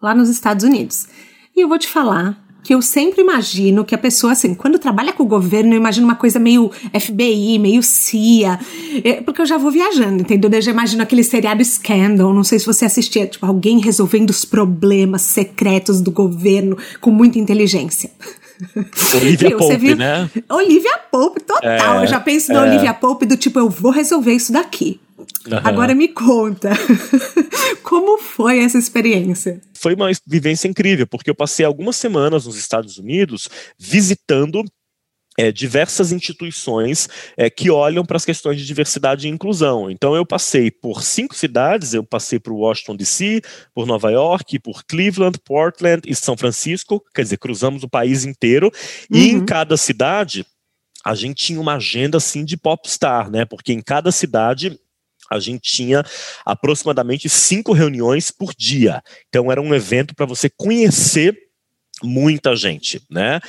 [0.01, 1.07] lá nos Estados Unidos.
[1.55, 5.13] E eu vou te falar que eu sempre imagino que a pessoa, assim, quando trabalha
[5.13, 8.59] com o governo, eu imagino uma coisa meio FBI, meio CIA,
[9.05, 10.51] é, porque eu já vou viajando, entendeu?
[10.51, 14.43] Eu já imagino aquele seriado Scandal, não sei se você assistia, tipo, alguém resolvendo os
[14.43, 18.11] problemas secretos do governo com muita inteligência.
[19.15, 20.29] Olivia Pope, né?
[20.49, 21.99] Olivia Pope, total.
[21.99, 22.69] É, eu já penso na é.
[22.69, 24.99] Olivia Pope do tipo, eu vou resolver isso daqui.
[25.45, 25.59] Uhum.
[25.63, 26.71] Agora me conta,
[27.83, 29.61] como foi essa experiência?
[29.73, 33.47] Foi uma vivência incrível, porque eu passei algumas semanas nos Estados Unidos
[33.79, 34.63] visitando
[35.37, 37.07] é, diversas instituições
[37.37, 39.89] é, que olham para as questões de diversidade e inclusão.
[39.89, 43.41] Então, eu passei por cinco cidades, eu passei por Washington DC,
[43.73, 48.71] por Nova York, por Cleveland, Portland e São Francisco, quer dizer, cruzamos o país inteiro,
[49.11, 49.17] uhum.
[49.17, 49.45] e em uhum.
[49.45, 50.45] cada cidade
[51.05, 53.45] a gente tinha uma agenda assim de popstar, né?
[53.45, 54.77] Porque em cada cidade
[55.31, 56.03] a gente tinha
[56.45, 59.01] aproximadamente cinco reuniões por dia.
[59.27, 61.47] Então era um evento para você conhecer
[62.03, 63.39] muita gente, né?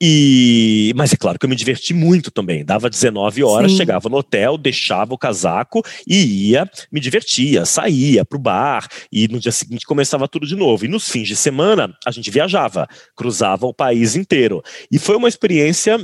[0.00, 2.64] E mas é claro que eu me diverti muito também.
[2.64, 3.76] Dava 19 horas, Sim.
[3.76, 9.38] chegava no hotel, deixava o casaco e ia, me divertia, saía pro bar e no
[9.38, 10.84] dia seguinte começava tudo de novo.
[10.84, 14.62] E nos fins de semana a gente viajava, cruzava o país inteiro.
[14.90, 15.98] E foi uma experiência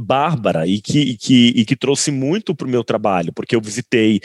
[0.00, 3.60] bárbara e que, e que, e que trouxe muito para o meu trabalho, porque eu
[3.60, 4.20] visitei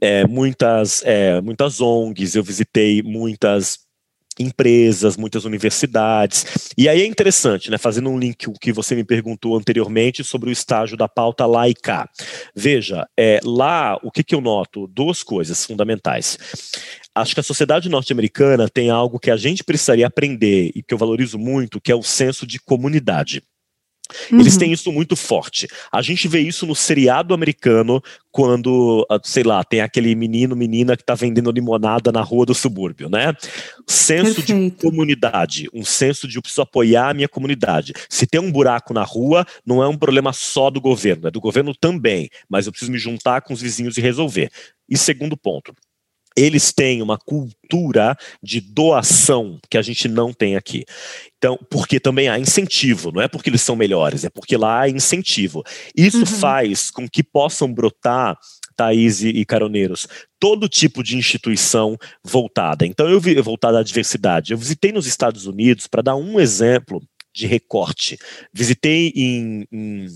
[0.00, 3.88] é, muitas, é, muitas ONGs, eu visitei muitas
[4.38, 6.70] empresas, muitas universidades.
[6.76, 10.48] E aí é interessante, né, fazendo um link o que você me perguntou anteriormente sobre
[10.48, 12.08] o estágio da pauta laica.
[12.54, 14.86] Veja, é, lá o que, que eu noto?
[14.86, 16.38] Duas coisas fundamentais.
[17.14, 20.98] Acho que a sociedade norte-americana tem algo que a gente precisaria aprender e que eu
[20.98, 23.42] valorizo muito, que é o senso de comunidade.
[24.30, 24.40] Uhum.
[24.40, 25.68] Eles têm isso muito forte.
[25.92, 30.96] A gente vê isso no seriado americano, quando, ah, sei lá, tem aquele menino, menina
[30.96, 33.34] que tá vendendo limonada na rua do subúrbio, né?
[33.86, 34.76] Senso Perfeito.
[34.76, 37.92] de comunidade, um senso de eu preciso apoiar a minha comunidade.
[38.08, 41.40] Se tem um buraco na rua, não é um problema só do governo, é do
[41.40, 44.50] governo também, mas eu preciso me juntar com os vizinhos e resolver.
[44.88, 45.74] E segundo ponto,
[46.38, 50.84] eles têm uma cultura de doação que a gente não tem aqui.
[51.36, 54.88] Então, porque também há incentivo, não é porque eles são melhores, é porque lá há
[54.88, 55.62] incentivo.
[55.96, 56.26] Isso uhum.
[56.26, 58.36] faz com que possam brotar
[58.76, 60.06] Thaís e, caroneiros,
[60.38, 62.86] todo tipo de instituição voltada.
[62.86, 64.52] Então, eu vi voltada à diversidade.
[64.52, 67.02] Eu visitei nos Estados Unidos, para dar um exemplo
[67.34, 68.16] de recorte.
[68.52, 70.06] Visitei em, em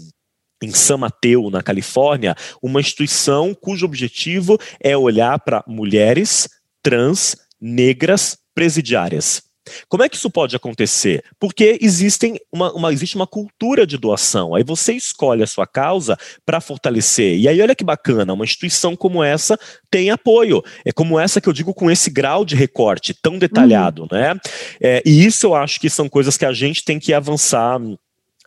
[0.63, 6.49] em San Mateo, na Califórnia, uma instituição cujo objetivo é olhar para mulheres
[6.83, 9.43] trans, negras, presidiárias.
[9.89, 11.25] Como é que isso pode acontecer?
[11.39, 14.55] Porque existem uma, uma, existe uma cultura de doação.
[14.55, 17.39] Aí você escolhe a sua causa para fortalecer.
[17.39, 19.59] E aí, olha que bacana, uma instituição como essa
[19.91, 20.63] tem apoio.
[20.85, 24.09] É como essa que eu digo com esse grau de recorte tão detalhado, uhum.
[24.11, 24.35] né?
[24.81, 27.81] É, e isso eu acho que são coisas que a gente tem que avançar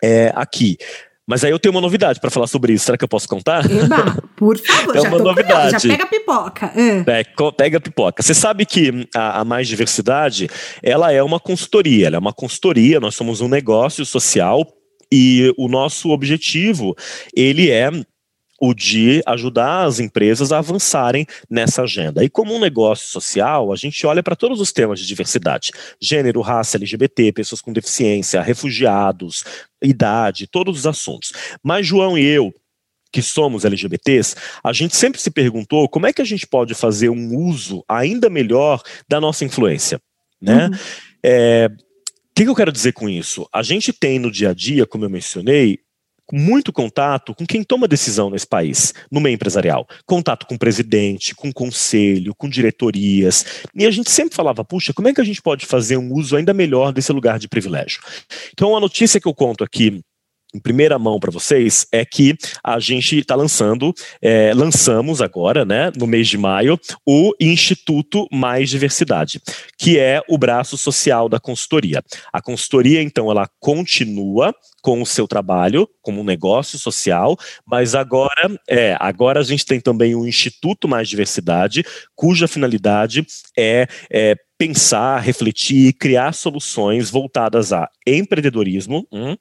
[0.04, 0.78] é, aqui.
[1.28, 2.86] Mas aí eu tenho uma novidade para falar sobre isso.
[2.86, 3.66] Será que eu posso contar?
[3.70, 5.72] Eba, por favor, é uma novidade.
[5.72, 6.72] já pega a pipoca.
[6.76, 7.20] É.
[7.20, 8.22] É, pega a pipoca.
[8.22, 10.50] Você sabe que a, a, Mais Diversidade,
[10.84, 12.08] ela é uma consultoria.
[12.08, 14.68] Ela é uma consultoria, nós somos um negócio social
[15.12, 16.96] e o nosso objetivo,
[17.36, 17.90] ele é
[18.66, 22.24] o de ajudar as empresas a avançarem nessa agenda.
[22.24, 26.42] E como um negócio social, a gente olha para todos os temas de diversidade: gênero,
[26.42, 29.44] raça, LGBT, pessoas com deficiência, refugiados,
[29.82, 31.32] idade, todos os assuntos.
[31.64, 32.54] Mas João e eu,
[33.12, 37.10] que somos LGBTs, a gente sempre se perguntou como é que a gente pode fazer
[37.10, 40.02] um uso ainda melhor da nossa influência,
[40.42, 40.68] né?
[40.68, 40.78] Uhum.
[41.24, 43.48] É, o que, que eu quero dizer com isso?
[43.54, 45.80] A gente tem no dia a dia, como eu mencionei,
[46.32, 49.88] muito contato com quem toma decisão nesse país, no meio empresarial.
[50.06, 53.64] Contato com o presidente, com conselho, com diretorias.
[53.76, 56.36] E a gente sempre falava, puxa, como é que a gente pode fazer um uso
[56.36, 58.02] ainda melhor desse lugar de privilégio?
[58.52, 60.02] Então, a notícia que eu conto aqui
[60.56, 65.92] em primeira mão para vocês é que a gente está lançando, é, lançamos agora, né,
[65.98, 69.42] no mês de maio, o Instituto Mais Diversidade,
[69.78, 72.02] que é o braço social da consultoria.
[72.32, 77.36] A consultoria, então, ela continua com o seu trabalho como um negócio social,
[77.66, 81.84] mas agora é, agora a gente tem também o Instituto Mais Diversidade,
[82.16, 83.26] cuja finalidade
[83.58, 89.36] é, é pensar, refletir e criar soluções voltadas a empreendedorismo, hum,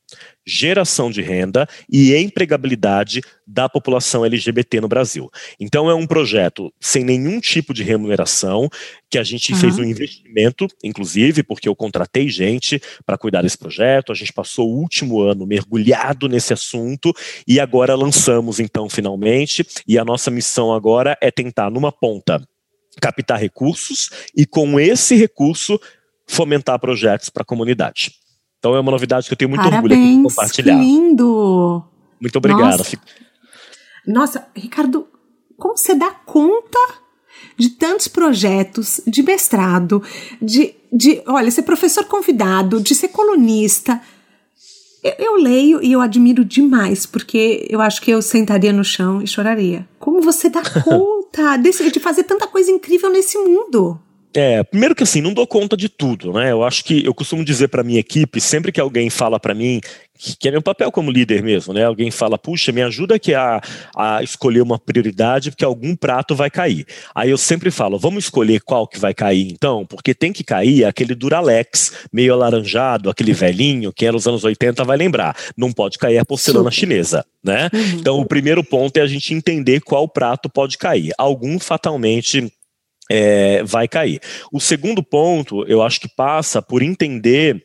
[0.45, 5.31] geração de renda e empregabilidade da população LGBT no Brasil.
[5.61, 8.69] Então é um projeto sem nenhum tipo de remuneração,
[9.09, 9.59] que a gente uhum.
[9.59, 14.69] fez um investimento, inclusive, porque eu contratei gente para cuidar desse projeto, a gente passou
[14.69, 17.13] o último ano mergulhado nesse assunto
[17.47, 22.43] e agora lançamos então finalmente, e a nossa missão agora é tentar numa ponta
[23.01, 25.81] captar recursos e, com esse recurso,
[26.27, 28.13] fomentar projetos para a comunidade.
[28.59, 30.75] Então é uma novidade que eu tenho muito Parabéns, orgulho de compartilhar.
[30.75, 31.85] Que lindo!
[32.21, 32.79] Muito obrigado.
[32.79, 32.99] Nossa.
[34.07, 35.07] Nossa, Ricardo,
[35.57, 36.79] como você dá conta
[37.59, 40.03] de tantos projetos de mestrado,
[40.41, 44.01] de, de olha, ser professor convidado, de ser colunista?
[45.03, 49.21] Eu, eu leio e eu admiro demais, porque eu acho que eu sentaria no chão
[49.23, 49.87] e choraria.
[49.99, 51.24] Como você dá conta
[51.61, 54.01] desse, de fazer tanta coisa incrível nesse mundo?
[54.35, 56.51] É, primeiro que assim, não dou conta de tudo, né?
[56.51, 59.81] Eu acho que eu costumo dizer para minha equipe, sempre que alguém fala para mim,
[60.19, 61.85] que é meu papel como líder mesmo, né?
[61.85, 63.61] Alguém fala, puxa, me ajuda aqui a,
[63.97, 66.85] a escolher uma prioridade, porque algum prato vai cair.
[67.15, 70.85] Aí eu sempre falo, vamos escolher qual que vai cair então, porque tem que cair
[70.85, 75.37] aquele Duralex, meio alaranjado, aquele velhinho, que era nos anos 80, vai lembrar.
[75.57, 76.81] Não pode cair a porcelana Super.
[76.81, 77.71] chinesa, né?
[77.73, 77.99] Uhum.
[78.01, 81.13] Então o primeiro ponto é a gente entender qual prato pode cair.
[81.17, 82.53] Algum fatalmente
[83.11, 84.21] é, vai cair.
[84.53, 87.63] O segundo ponto, eu acho que passa por entender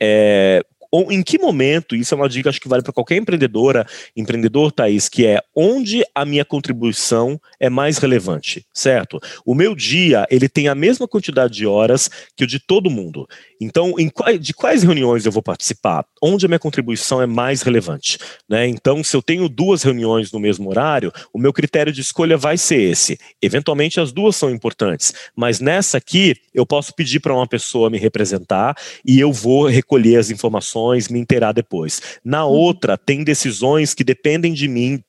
[0.00, 0.64] é,
[1.10, 5.08] em que momento, isso é uma dica acho que vale para qualquer empreendedora, empreendedor, Thaís,
[5.08, 9.18] que é onde a minha contribuição é mais relevante, certo?
[9.46, 13.26] O meu dia, ele tem a mesma quantidade de horas que o de todo mundo.
[13.64, 16.04] Então, quais, de quais reuniões eu vou participar?
[16.22, 18.18] Onde a minha contribuição é mais relevante?
[18.48, 18.66] Né?
[18.66, 22.58] Então, se eu tenho duas reuniões no mesmo horário, o meu critério de escolha vai
[22.58, 23.18] ser esse.
[23.40, 27.98] Eventualmente, as duas são importantes, mas nessa aqui, eu posso pedir para uma pessoa me
[27.98, 32.00] representar e eu vou recolher as informações me inteirar depois.
[32.24, 32.52] Na uhum.
[32.52, 35.02] outra, tem decisões que dependem de mim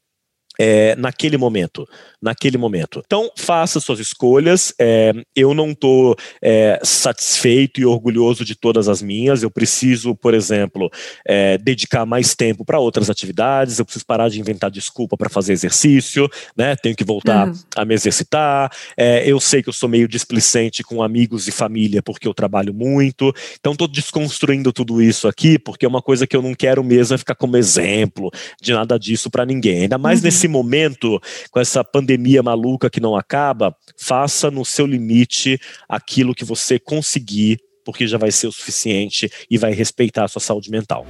[0.60, 1.88] é, naquele momento,
[2.22, 3.01] naquele momento.
[3.06, 4.74] Então, faça suas escolhas.
[4.80, 9.43] É, eu não estou é, satisfeito e orgulhoso de todas as minhas.
[9.43, 10.91] Eu preciso, por exemplo,
[11.28, 13.80] é, dedicar mais tempo para outras atividades.
[13.80, 16.76] Eu preciso parar de inventar desculpa para fazer exercício, né?
[16.76, 17.54] Tenho que voltar uhum.
[17.76, 18.72] a me exercitar.
[18.95, 22.74] É, eu sei que eu sou meio displicente com amigos e família porque eu trabalho
[22.74, 23.34] muito.
[23.60, 27.16] Então, estou desconstruindo tudo isso aqui porque é uma coisa que eu não quero mesmo
[27.16, 28.32] é ficar como exemplo
[28.62, 29.84] de nada disso para ninguém.
[29.84, 30.26] Ainda mais uhum.
[30.26, 31.22] nesse nesse momento,
[31.52, 37.60] com essa pandemia maluca que não acaba, faça no seu limite aquilo que você conseguir,
[37.86, 41.06] porque já vai ser o suficiente e vai respeitar a sua saúde mental.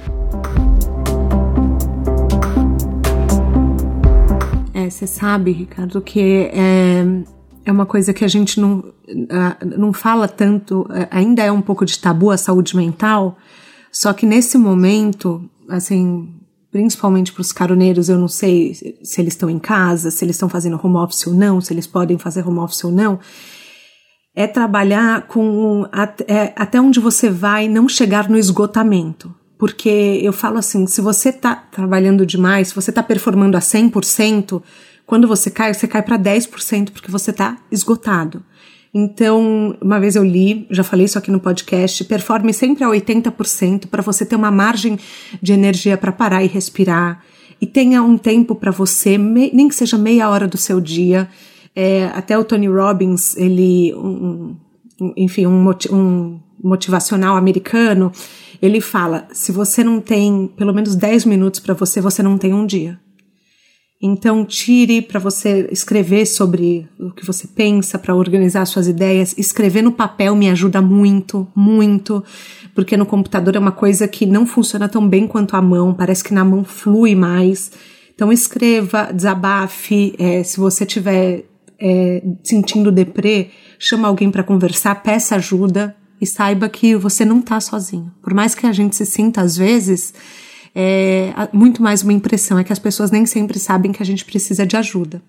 [4.72, 7.04] É, você sabe, Ricardo, que é,
[7.64, 8.84] é uma coisa que a gente não,
[9.76, 13.36] não fala tanto, é, ainda é um pouco de tabu a saúde mental,
[13.90, 16.28] só que nesse momento, assim,
[16.74, 20.48] principalmente para os caroneiros, eu não sei se eles estão em casa, se eles estão
[20.48, 23.20] fazendo home office ou não, se eles podem fazer home office ou não,
[24.34, 25.86] é trabalhar com
[26.26, 29.32] é, até onde você vai não chegar no esgotamento.
[29.56, 34.60] Porque eu falo assim, se você está trabalhando demais, se você está performando a 100%,
[35.06, 38.42] quando você cai, você cai para 10% porque você está esgotado.
[38.94, 43.88] Então, uma vez eu li, já falei isso aqui no podcast, performe sempre a 80%
[43.88, 44.96] para você ter uma margem
[45.42, 47.20] de energia para parar e respirar.
[47.60, 51.28] e tenha um tempo para você, nem que seja meia hora do seu dia.
[51.74, 54.54] É, até o Tony Robbins, ele, um,
[55.16, 58.12] enfim, um, um motivacional americano,
[58.62, 62.54] ele fala: se você não tem pelo menos 10 minutos para você, você não tem
[62.54, 63.00] um dia.
[64.06, 69.34] Então, tire para você escrever sobre o que você pensa, para organizar suas ideias.
[69.38, 72.22] Escrever no papel me ajuda muito, muito,
[72.74, 76.22] porque no computador é uma coisa que não funciona tão bem quanto a mão, parece
[76.22, 77.72] que na mão flui mais.
[78.14, 80.14] Então, escreva, desabafe.
[80.18, 81.46] É, se você estiver
[81.80, 87.58] é, sentindo deprê, chama alguém para conversar, peça ajuda e saiba que você não está
[87.58, 88.12] sozinho.
[88.22, 90.12] Por mais que a gente se sinta, às vezes,
[90.74, 94.24] é muito mais uma impressão, é que as pessoas nem sempre sabem que a gente
[94.24, 95.22] precisa de ajuda.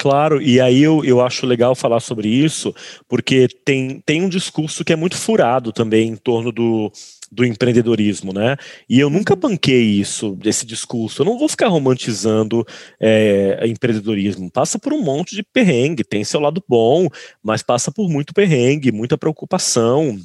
[0.00, 2.74] Claro, e aí eu, eu acho legal falar sobre isso,
[3.06, 6.90] porque tem, tem um discurso que é muito furado também em torno do,
[7.30, 8.56] do empreendedorismo, né?
[8.88, 9.40] E eu nunca uhum.
[9.40, 11.20] banquei isso, esse discurso.
[11.20, 12.66] Eu não vou ficar romantizando
[12.98, 14.50] é, empreendedorismo.
[14.50, 17.06] Passa por um monte de perrengue, tem seu lado bom,
[17.42, 20.18] mas passa por muito perrengue, muita preocupação,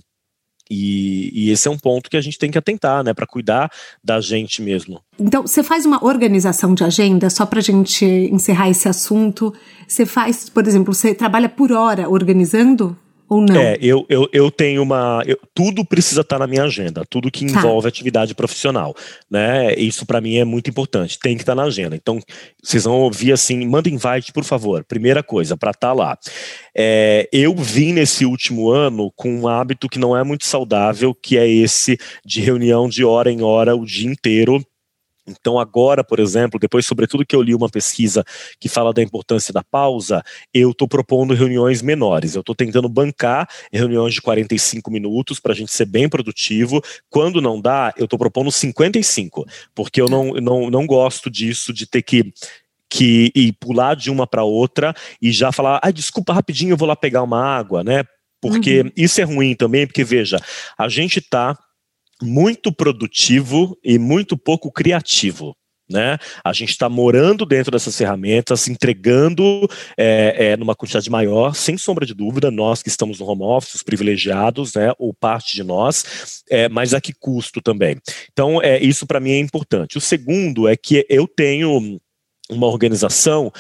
[0.70, 3.72] e, e, esse é um ponto que a gente tem que atentar, né, para cuidar
[4.04, 5.02] da gente mesmo.
[5.20, 9.54] Então, você faz uma organização de agenda, só para a gente encerrar esse assunto.
[9.88, 12.98] Você faz, por exemplo, você trabalha por hora organizando?
[13.28, 13.56] Ou não?
[13.56, 15.24] É, eu, eu, eu tenho uma.
[15.26, 17.60] Eu, tudo precisa estar na minha agenda, tudo que tá.
[17.60, 17.90] envolve tá.
[17.90, 18.96] atividade profissional.
[19.30, 19.74] Né?
[19.76, 21.96] Isso para mim é muito importante, tem que estar na agenda.
[21.96, 22.20] Então,
[22.62, 24.84] vocês vão ouvir assim: manda invite, por favor.
[24.84, 26.18] Primeira coisa, para estar tá lá.
[26.76, 31.38] É, eu vim nesse último ano com um hábito que não é muito saudável, que
[31.38, 34.64] é esse de reunião de hora em hora o dia inteiro
[35.28, 38.24] então, agora, por exemplo, depois, sobretudo que eu li uma pesquisa
[38.60, 40.24] que fala da importância da pausa,
[40.54, 42.36] eu estou propondo reuniões menores.
[42.36, 46.82] Eu estou tentando bancar reuniões de 45 minutos para a gente ser bem produtivo.
[47.10, 51.88] Quando não dá, eu estou propondo 55, porque eu não, não, não gosto disso, de
[51.88, 52.32] ter que
[52.88, 56.88] que ir pular de uma para outra e já falar, ah, desculpa rapidinho, eu vou
[56.88, 58.06] lá pegar uma água, né?
[58.40, 58.92] Porque uhum.
[58.96, 60.40] isso é ruim também, porque veja,
[60.78, 61.58] a gente está
[62.22, 65.56] muito produtivo e muito pouco criativo.
[65.88, 66.18] Né?
[66.44, 72.08] A gente está morando dentro dessas ferramentas, entregando é, é, numa quantidade maior, sem sombra
[72.08, 76.44] de dúvida, nós que estamos no home office, os privilegiados, né, ou parte de nós,
[76.50, 77.98] é, mas a que custo também.
[78.32, 79.96] Então, é, isso para mim é importante.
[79.96, 82.00] O segundo é que eu tenho
[82.50, 83.52] uma organização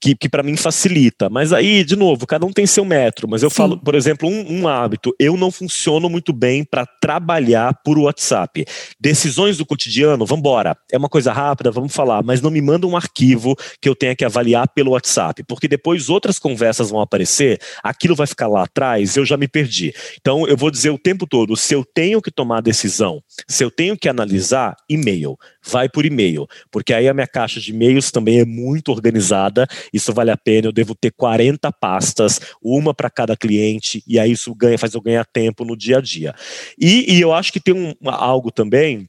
[0.00, 1.28] que, que para mim facilita.
[1.28, 3.28] Mas aí, de novo, cada um tem seu metro.
[3.28, 3.56] Mas eu Sim.
[3.56, 5.14] falo, por exemplo, um, um, hábito.
[5.18, 8.64] Eu não funciono muito bem para trabalhar por WhatsApp.
[8.98, 10.76] Decisões do cotidiano, vamos embora.
[10.90, 12.22] É uma coisa rápida, vamos falar.
[12.22, 15.42] Mas não me manda um arquivo que eu tenha que avaliar pelo WhatsApp.
[15.44, 19.92] Porque depois outras conversas vão aparecer, aquilo vai ficar lá atrás, eu já me perdi.
[20.18, 23.70] Então, eu vou dizer o tempo todo: se eu tenho que tomar decisão, se eu
[23.70, 25.36] tenho que analisar, e-mail.
[25.62, 26.46] Vai por e-mail.
[26.70, 30.68] Porque aí a minha caixa de e-mails também é muito organizada isso vale a pena,
[30.68, 35.00] eu devo ter 40 pastas, uma para cada cliente, e aí isso ganha, faz eu
[35.00, 36.34] ganhar tempo no dia a dia.
[36.78, 39.08] E, e eu acho que tem um, algo também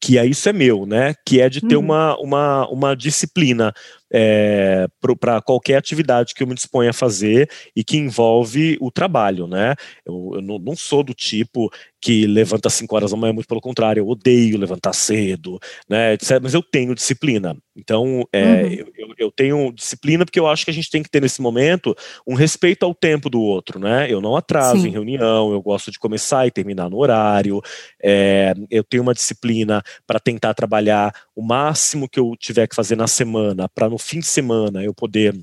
[0.00, 1.14] que é isso é meu, né?
[1.26, 1.84] Que é de ter uhum.
[1.84, 3.72] uma, uma, uma disciplina
[4.12, 4.86] é,
[5.20, 9.74] para qualquer atividade que eu me disponha a fazer e que envolve o trabalho, né?
[10.04, 13.48] Eu, eu não, não, sou do tipo que levanta às 5 horas da manhã, muito
[13.48, 16.14] pelo contrário, eu odeio levantar cedo, né?
[16.14, 17.56] Etc, mas eu tenho disciplina.
[17.76, 18.92] Então, é, uhum.
[18.96, 21.94] eu, eu, tenho disciplina porque eu acho que a gente tem que ter nesse momento
[22.26, 24.10] um respeito ao tempo do outro, né?
[24.10, 24.88] Eu não atraso Sim.
[24.88, 27.60] em reunião, eu gosto de começar e terminar no horário,
[28.02, 32.96] é, eu tenho uma disciplina para tentar trabalhar o máximo que eu tiver que fazer
[32.96, 35.34] na semana para no fim de semana eu poder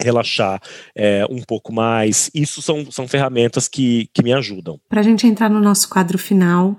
[0.00, 0.62] relaxar
[0.94, 2.30] é, um pouco mais.
[2.32, 4.80] Isso são, são ferramentas que, que me ajudam.
[4.88, 6.76] Para a gente entrar no nosso quadro final,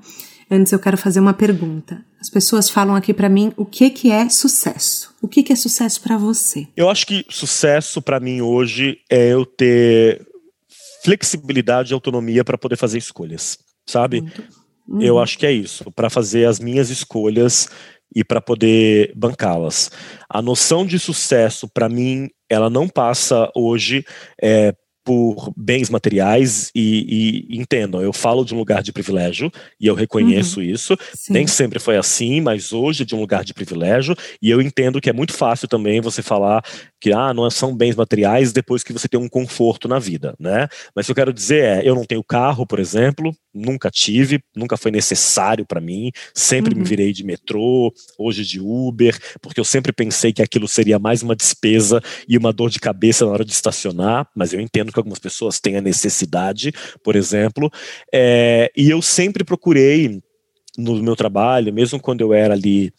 [0.50, 2.02] antes eu quero fazer uma pergunta.
[2.22, 5.14] As pessoas falam aqui para mim o que, que é sucesso.
[5.22, 6.68] O que, que é sucesso para você?
[6.78, 10.26] Eu acho que sucesso para mim hoje é eu ter
[11.04, 14.24] flexibilidade e autonomia para poder fazer escolhas, sabe?
[14.88, 15.02] Uhum.
[15.02, 17.70] Eu acho que é isso, para fazer as minhas escolhas
[18.16, 19.92] e para poder bancá-las.
[20.30, 24.04] A noção de sucesso, para mim, ela não passa hoje
[24.42, 24.74] é,
[25.10, 29.52] por bens materiais e, e, entendam, eu falo de um lugar de privilégio
[29.82, 30.66] e eu reconheço uhum.
[30.66, 30.96] isso.
[31.16, 31.34] Sim.
[31.34, 35.02] Nem sempre foi assim, mas hoje é de um lugar de privilégio e eu entendo
[35.02, 36.64] que é muito fácil também você falar
[37.02, 40.68] que ah, não são bens materiais depois que você tem um conforto na vida, né?
[40.96, 44.44] Mas o que eu quero dizer é, eu não tenho carro, por exemplo, nunca tive,
[44.56, 46.82] nunca foi necessário para mim, sempre uhum.
[46.82, 51.24] me virei de metrô, hoje de Uber, porque eu sempre pensei que aquilo seria mais
[51.24, 55.00] uma despesa e uma dor de cabeça na hora de estacionar, mas eu entendo que
[55.00, 56.72] algumas pessoas têm a necessidade,
[57.04, 57.72] por exemplo,
[58.14, 60.22] é, e eu sempre procurei
[60.78, 62.94] no meu trabalho, mesmo quando eu era ali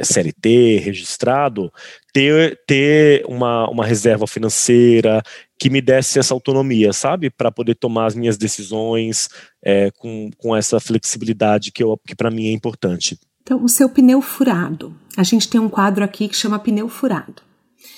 [0.00, 1.70] CLT, registrado,
[2.12, 5.22] ter, ter uma, uma reserva financeira
[5.58, 7.30] que me desse essa autonomia, sabe?
[7.30, 9.28] Para poder tomar as minhas decisões
[9.64, 13.18] é, com, com essa flexibilidade que, eu, que para mim é importante.
[13.42, 14.94] Então, o seu pneu furado.
[15.16, 17.42] A gente tem um quadro aqui que chama pneu furado.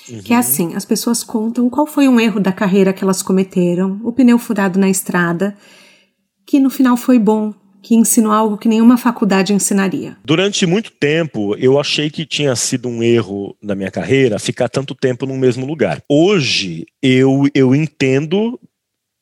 [0.09, 0.21] Uhum.
[0.21, 3.99] Que é assim, as pessoas contam qual foi um erro da carreira que elas cometeram,
[4.03, 5.55] o pneu furado na estrada,
[6.45, 7.53] que no final foi bom,
[7.85, 10.17] que ensinou algo que nenhuma faculdade ensinaria?
[10.25, 14.95] Durante muito tempo, eu achei que tinha sido um erro na minha carreira ficar tanto
[14.95, 16.01] tempo no mesmo lugar.
[16.09, 18.59] Hoje, eu, eu entendo,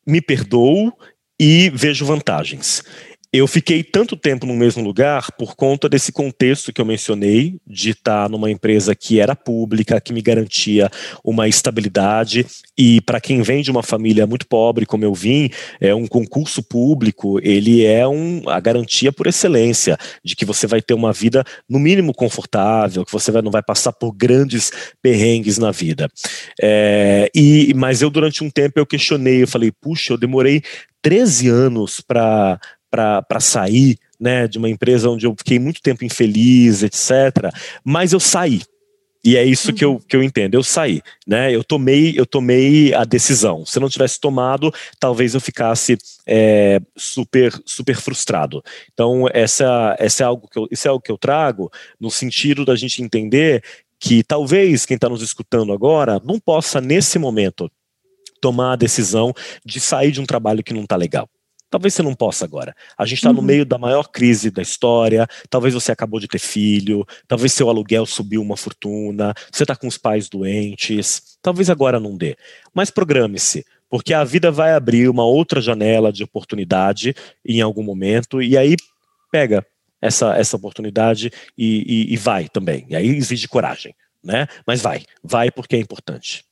[0.06, 0.90] me perdoo
[1.38, 2.82] e vejo vantagens
[3.36, 7.90] eu fiquei tanto tempo no mesmo lugar por conta desse contexto que eu mencionei, de
[7.90, 10.88] estar numa empresa que era pública, que me garantia
[11.24, 12.46] uma estabilidade.
[12.78, 16.62] E para quem vem de uma família muito pobre, como eu vim, é um concurso
[16.62, 21.42] público, ele é um, a garantia por excelência de que você vai ter uma vida,
[21.68, 24.70] no mínimo, confortável, que você vai, não vai passar por grandes
[25.02, 26.08] perrengues na vida.
[26.62, 30.62] É, e Mas eu, durante um tempo, eu questionei, eu falei, puxa, eu demorei
[31.02, 32.58] 13 anos para
[32.94, 37.52] para sair né, de uma empresa onde eu fiquei muito tempo infeliz, etc.
[37.84, 38.62] Mas eu saí.
[39.24, 39.74] E é isso uhum.
[39.74, 40.00] que, eu, uhum.
[40.00, 40.54] que eu entendo.
[40.54, 41.50] Eu saí, né?
[41.50, 43.64] Eu tomei, eu tomei a decisão.
[43.64, 48.62] Se eu não tivesse tomado, talvez eu ficasse é, super, super frustrado.
[48.92, 52.66] Então, essa, essa é algo que eu, isso é algo que eu trago no sentido
[52.66, 53.64] da gente entender
[53.98, 57.70] que talvez quem está nos escutando agora não possa, nesse momento,
[58.42, 59.32] tomar a decisão
[59.64, 61.26] de sair de um trabalho que não está legal.
[61.74, 62.72] Talvez você não possa agora.
[62.96, 63.34] A gente está uhum.
[63.34, 65.26] no meio da maior crise da história.
[65.50, 67.04] Talvez você acabou de ter filho.
[67.26, 69.34] Talvez seu aluguel subiu uma fortuna.
[69.50, 71.36] Você está com os pais doentes.
[71.42, 72.36] Talvez agora não dê.
[72.72, 77.12] Mas programe-se, porque a vida vai abrir uma outra janela de oportunidade
[77.44, 78.40] em algum momento.
[78.40, 78.76] E aí
[79.32, 79.66] pega
[80.00, 82.86] essa, essa oportunidade e, e, e vai também.
[82.88, 84.46] E aí exige coragem, né?
[84.64, 86.44] Mas vai, vai porque é importante.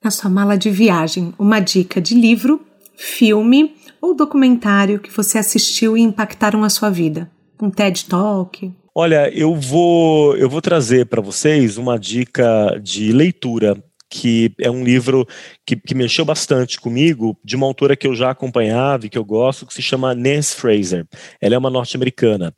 [0.00, 2.64] Na sua mala de viagem, uma dica de livro,
[2.98, 7.30] filme ou documentário que você assistiu e impactaram a sua vida?
[7.62, 8.72] Um TED Talk?
[8.94, 13.80] Olha, eu vou eu vou trazer para vocês uma dica de leitura
[14.10, 15.26] que é um livro
[15.66, 19.24] que, que, mexeu bastante comigo, de uma autora que eu já acompanhava e que eu
[19.24, 21.06] gosto, que se chama Nancy Fraser.
[21.40, 22.54] Ela é uma norte-americana.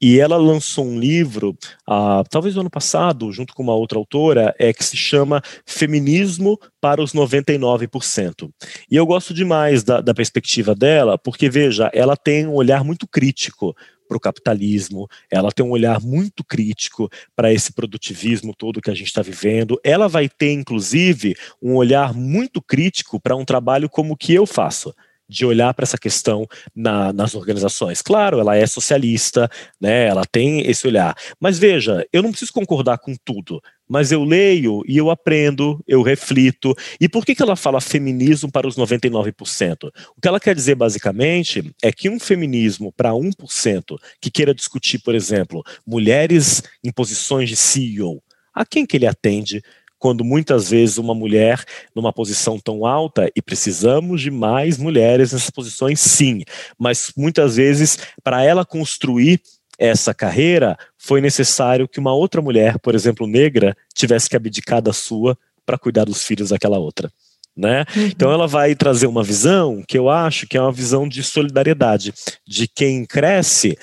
[0.00, 4.54] E ela lançou um livro, ah, talvez no ano passado, junto com uma outra autora,
[4.58, 8.50] é que se chama Feminismo para os 99%.
[8.90, 13.06] E eu gosto demais da, da perspectiva dela, porque, veja, ela tem um olhar muito
[13.06, 13.74] crítico
[14.06, 18.94] para o capitalismo, ela tem um olhar muito crítico para esse produtivismo todo que a
[18.94, 19.80] gente está vivendo.
[19.82, 24.46] Ela vai ter, inclusive, um olhar muito crítico para um trabalho como o que eu
[24.46, 24.94] faço
[25.34, 28.00] de olhar para essa questão na, nas organizações.
[28.00, 30.06] Claro, ela é socialista, né?
[30.06, 31.14] Ela tem esse olhar.
[31.40, 36.02] Mas veja, eu não preciso concordar com tudo, mas eu leio e eu aprendo, eu
[36.02, 36.74] reflito.
[37.00, 39.90] E por que, que ela fala feminismo para os 99%?
[40.16, 45.00] O que ela quer dizer basicamente é que um feminismo para 1% que queira discutir,
[45.00, 48.22] por exemplo, mulheres em posições de CEO,
[48.54, 49.62] a quem que ele atende?
[50.04, 55.48] Quando muitas vezes uma mulher numa posição tão alta, e precisamos de mais mulheres nessas
[55.48, 56.42] posições, sim,
[56.78, 59.40] mas muitas vezes para ela construir
[59.78, 64.92] essa carreira foi necessário que uma outra mulher, por exemplo, negra, tivesse que abdicar da
[64.92, 67.10] sua para cuidar dos filhos daquela outra.
[67.56, 67.86] Né?
[67.96, 68.04] Uhum.
[68.04, 72.12] Então ela vai trazer uma visão que eu acho que é uma visão de solidariedade,
[72.46, 73.78] de quem cresce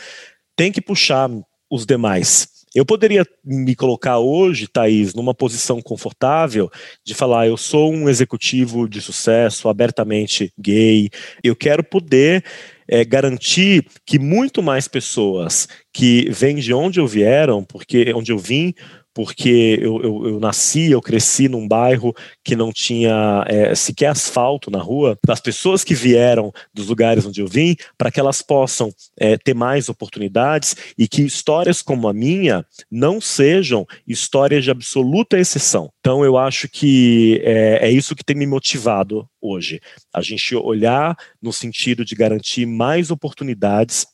[0.56, 1.32] tem que puxar
[1.68, 6.72] os demais eu poderia me colocar hoje, Thaís, numa posição confortável
[7.04, 11.10] de falar: eu sou um executivo de sucesso, abertamente gay,
[11.44, 12.44] eu quero poder
[12.88, 18.38] é, garantir que muito mais pessoas que vêm de onde eu vieram, porque onde eu
[18.38, 18.74] vim,
[19.14, 24.72] porque eu, eu, eu, nasci, eu cresci num bairro que não tinha é, sequer asfalto
[24.72, 28.94] na rua, das pessoas que vieram dos lugares onde eu vim, para que elas possam
[29.18, 35.38] é, ter mais oportunidades e que histórias como a minha não sejam histórias de absoluta
[35.38, 35.92] exceção.
[36.00, 39.82] Então, eu acho que é, é isso que tem me motivado hoje,
[40.14, 44.06] a gente olhar no sentido de garantir mais oportunidades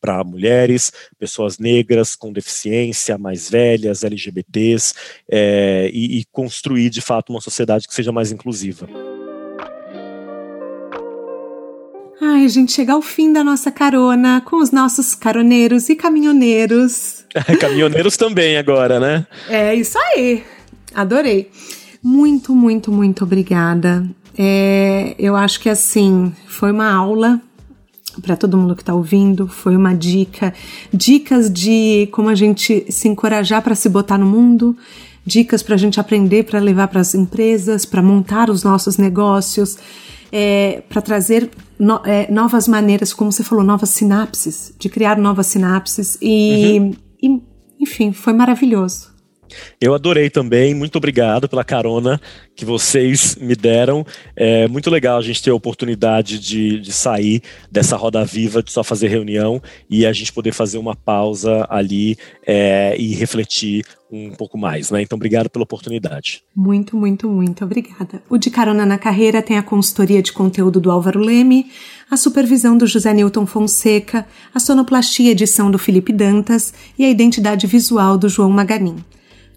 [0.00, 4.94] para mulheres, pessoas negras com deficiência, mais velhas, LGBTs,
[5.30, 8.88] é, e, e construir de fato uma sociedade que seja mais inclusiva.
[12.20, 17.24] Ai, a gente chega ao fim da nossa carona com os nossos caroneiros e caminhoneiros.
[17.60, 19.26] caminhoneiros também agora, né?
[19.48, 20.44] É isso aí.
[20.94, 21.50] Adorei.
[22.02, 24.08] Muito, muito, muito obrigada.
[24.36, 27.40] É, eu acho que assim foi uma aula
[28.20, 29.46] para todo mundo que está ouvindo.
[29.46, 30.54] Foi uma dica,
[30.92, 34.76] dicas de como a gente se encorajar para se botar no mundo,
[35.24, 39.76] dicas para a gente aprender para levar para as empresas, para montar os nossos negócios,
[40.32, 45.46] é, para trazer no, é, novas maneiras, como você falou, novas sinapses, de criar novas
[45.46, 46.94] sinapses e, uhum.
[47.22, 47.42] e
[47.80, 49.17] enfim, foi maravilhoso.
[49.80, 52.20] Eu adorei também, muito obrigado pela carona
[52.54, 54.04] que vocês me deram.
[54.34, 58.72] É muito legal a gente ter a oportunidade de, de sair dessa roda viva, de
[58.72, 64.30] só fazer reunião e a gente poder fazer uma pausa ali é, e refletir um
[64.30, 65.02] pouco mais, né?
[65.02, 66.42] Então, obrigado pela oportunidade.
[66.56, 68.22] Muito, muito, muito obrigada.
[68.28, 71.70] O De Carona na Carreira tem a consultoria de conteúdo do Álvaro Leme,
[72.10, 77.66] a supervisão do José Newton Fonseca, a sonoplastia edição do Felipe Dantas e a identidade
[77.66, 78.96] visual do João Maganin.